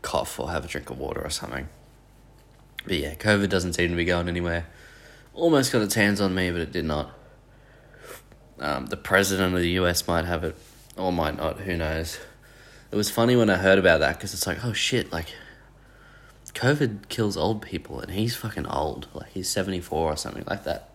cough 0.00 0.40
or 0.40 0.50
have 0.50 0.64
a 0.64 0.68
drink 0.68 0.88
of 0.88 0.98
water 0.98 1.20
or 1.22 1.28
something. 1.28 1.68
But 2.84 2.94
yeah, 2.94 3.14
COVID 3.14 3.48
doesn't 3.48 3.74
seem 3.74 3.90
to 3.90 3.96
be 3.96 4.04
going 4.04 4.28
anywhere. 4.28 4.66
Almost 5.34 5.72
got 5.72 5.82
its 5.82 5.94
hands 5.94 6.20
on 6.20 6.34
me, 6.34 6.50
but 6.50 6.60
it 6.60 6.72
did 6.72 6.84
not. 6.84 7.10
Um, 8.58 8.86
the 8.86 8.96
president 8.96 9.54
of 9.54 9.60
the 9.60 9.70
US 9.72 10.06
might 10.06 10.24
have 10.24 10.44
it, 10.44 10.56
or 10.96 11.12
might 11.12 11.36
not, 11.36 11.60
who 11.60 11.76
knows. 11.76 12.18
It 12.90 12.96
was 12.96 13.10
funny 13.10 13.36
when 13.36 13.48
I 13.48 13.56
heard 13.56 13.78
about 13.78 14.00
that 14.00 14.16
because 14.16 14.34
it's 14.34 14.46
like, 14.46 14.64
oh 14.64 14.72
shit, 14.72 15.12
like, 15.12 15.28
COVID 16.52 17.08
kills 17.08 17.36
old 17.36 17.62
people 17.62 18.00
and 18.00 18.10
he's 18.10 18.34
fucking 18.34 18.66
old. 18.66 19.06
Like, 19.14 19.30
he's 19.30 19.48
74 19.48 20.12
or 20.12 20.16
something 20.16 20.44
like 20.48 20.64
that. 20.64 20.90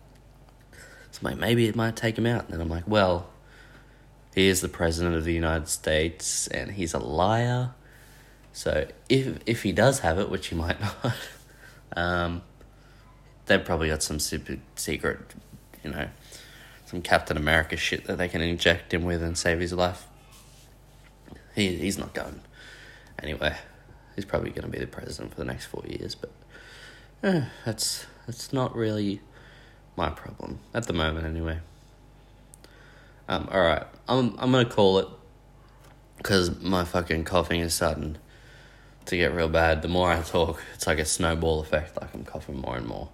So 1.12 1.20
I'm 1.22 1.32
like, 1.32 1.38
maybe 1.38 1.68
it 1.68 1.76
might 1.76 1.96
take 1.96 2.18
him 2.18 2.26
out. 2.26 2.44
And 2.44 2.54
then 2.54 2.62
I'm 2.62 2.70
like, 2.70 2.88
well, 2.88 3.30
he 4.36 4.48
is 4.48 4.60
the 4.60 4.68
president 4.68 5.16
of 5.16 5.24
the 5.24 5.34
United 5.34 5.70
States 5.70 6.48
and 6.48 6.72
he's 6.72 6.94
a 6.94 7.00
liar 7.00 7.72
so 8.56 8.88
if 9.10 9.40
if 9.46 9.64
he 9.64 9.74
does 9.74 10.00
have 10.00 10.18
it, 10.18 10.30
which 10.30 10.48
he 10.48 10.56
might 10.56 10.80
not, 11.04 11.14
um, 11.94 12.42
they've 13.46 13.64
probably 13.64 13.90
got 13.90 14.04
some 14.04 14.20
super 14.20 14.58
secret, 14.76 15.20
you 15.84 15.92
know, 15.92 16.10
some 16.86 17.02
Captain 17.02 17.38
America 17.38 17.78
shit 17.78 18.06
that 18.06 18.18
they 18.18 18.28
can 18.28 18.42
inject 18.42 18.94
him 18.94 19.04
with 19.04 19.22
and 19.22 19.38
save 19.38 19.60
his 19.60 19.74
life. 19.74 20.08
He 21.56 21.76
he's 21.78 21.98
not 21.98 22.14
going 22.14 22.42
Anyway, 23.22 23.56
he's 24.16 24.26
probably 24.26 24.50
going 24.50 24.64
to 24.64 24.68
be 24.70 24.80
the 24.80 24.88
president 24.88 25.32
for 25.32 25.38
the 25.38 25.46
next 25.46 25.66
four 25.66 25.84
years, 25.88 26.16
but 26.16 26.32
eh, 27.24 27.46
that's 27.66 28.06
that's 28.26 28.52
not 28.52 28.76
really 28.76 29.22
my 29.96 30.10
problem 30.10 30.60
at 30.74 30.88
the 30.88 30.94
moment, 30.94 31.26
anyway. 31.26 31.60
Um, 33.28 33.48
all 33.52 33.62
right, 33.62 33.86
I'm 34.08 34.36
I'm 34.38 34.52
gonna 34.52 34.66
call 34.66 35.00
it 35.00 35.08
because 36.18 36.62
my 36.62 36.84
fucking 36.84 37.24
coughing 37.24 37.62
is 37.62 37.74
starting 37.74 38.18
to 39.06 39.18
get 39.18 39.34
real 39.34 39.50
bad. 39.50 39.82
The 39.82 39.88
more 39.88 40.12
I 40.12 40.22
talk, 40.22 40.62
it's 40.74 40.88
like 40.88 41.00
a 41.00 41.06
snowball 41.06 41.62
effect. 41.62 42.00
Like 42.00 42.14
I'm 42.14 42.24
coughing 42.24 42.60
more 42.60 42.76
and 42.76 42.88
more. 42.88 43.10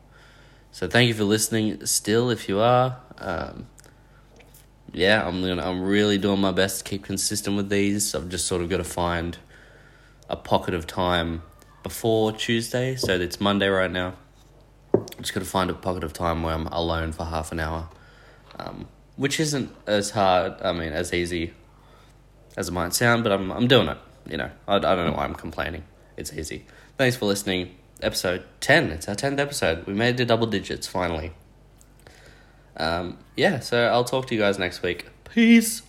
So 0.71 0.87
thank 0.87 1.07
you 1.07 1.13
for 1.13 1.25
listening. 1.25 1.85
Still, 1.85 2.29
if 2.29 2.47
you 2.47 2.59
are, 2.59 2.97
um, 3.17 3.67
yeah, 4.93 5.25
I'm 5.25 5.41
gonna. 5.41 5.61
I'm 5.61 5.81
really 5.81 6.17
doing 6.17 6.39
my 6.39 6.51
best 6.51 6.79
to 6.79 6.89
keep 6.89 7.03
consistent 7.03 7.55
with 7.55 7.69
these. 7.69 8.15
I've 8.15 8.29
just 8.29 8.47
sort 8.47 8.61
of 8.61 8.69
got 8.69 8.77
to 8.77 8.83
find 8.83 9.37
a 10.29 10.35
pocket 10.35 10.73
of 10.73 10.87
time 10.87 11.43
before 11.83 12.31
Tuesday. 12.31 12.95
So 12.95 13.13
it's 13.13 13.39
Monday 13.39 13.67
right 13.67 13.91
now. 13.91 14.15
I'm 14.93 15.05
just 15.19 15.33
got 15.33 15.41
to 15.41 15.49
find 15.49 15.69
a 15.69 15.73
pocket 15.73 16.03
of 16.03 16.13
time 16.13 16.43
where 16.43 16.53
I'm 16.53 16.67
alone 16.67 17.11
for 17.11 17.25
half 17.25 17.51
an 17.51 17.59
hour. 17.59 17.89
Um, 18.57 18.87
which 19.15 19.39
isn't 19.39 19.73
as 19.87 20.11
hard. 20.11 20.61
I 20.61 20.71
mean, 20.71 20.93
as 20.93 21.13
easy 21.13 21.53
as 22.57 22.69
it 22.69 22.71
might 22.71 22.93
sound, 22.93 23.23
but 23.23 23.31
I'm 23.31 23.51
I'm 23.51 23.67
doing 23.67 23.87
it. 23.87 23.97
You 24.29 24.37
know, 24.37 24.51
I, 24.67 24.75
I 24.75 24.79
don't 24.79 25.07
know 25.07 25.13
why 25.13 25.23
I'm 25.23 25.35
complaining. 25.35 25.83
It's 26.17 26.33
easy. 26.33 26.65
Thanks 26.97 27.15
for 27.15 27.25
listening. 27.25 27.75
Episode 28.01 28.43
ten. 28.59 28.91
It's 28.91 29.07
our 29.07 29.15
tenth 29.15 29.39
episode. 29.39 29.85
We 29.85 29.93
made 29.93 30.15
it 30.15 30.17
to 30.17 30.25
double 30.25 30.47
digits 30.47 30.87
finally. 30.87 31.33
Um, 32.77 33.17
yeah, 33.35 33.59
so 33.59 33.87
I'll 33.87 34.03
talk 34.03 34.27
to 34.27 34.35
you 34.35 34.41
guys 34.41 34.57
next 34.57 34.81
week. 34.81 35.07
Peace. 35.25 35.83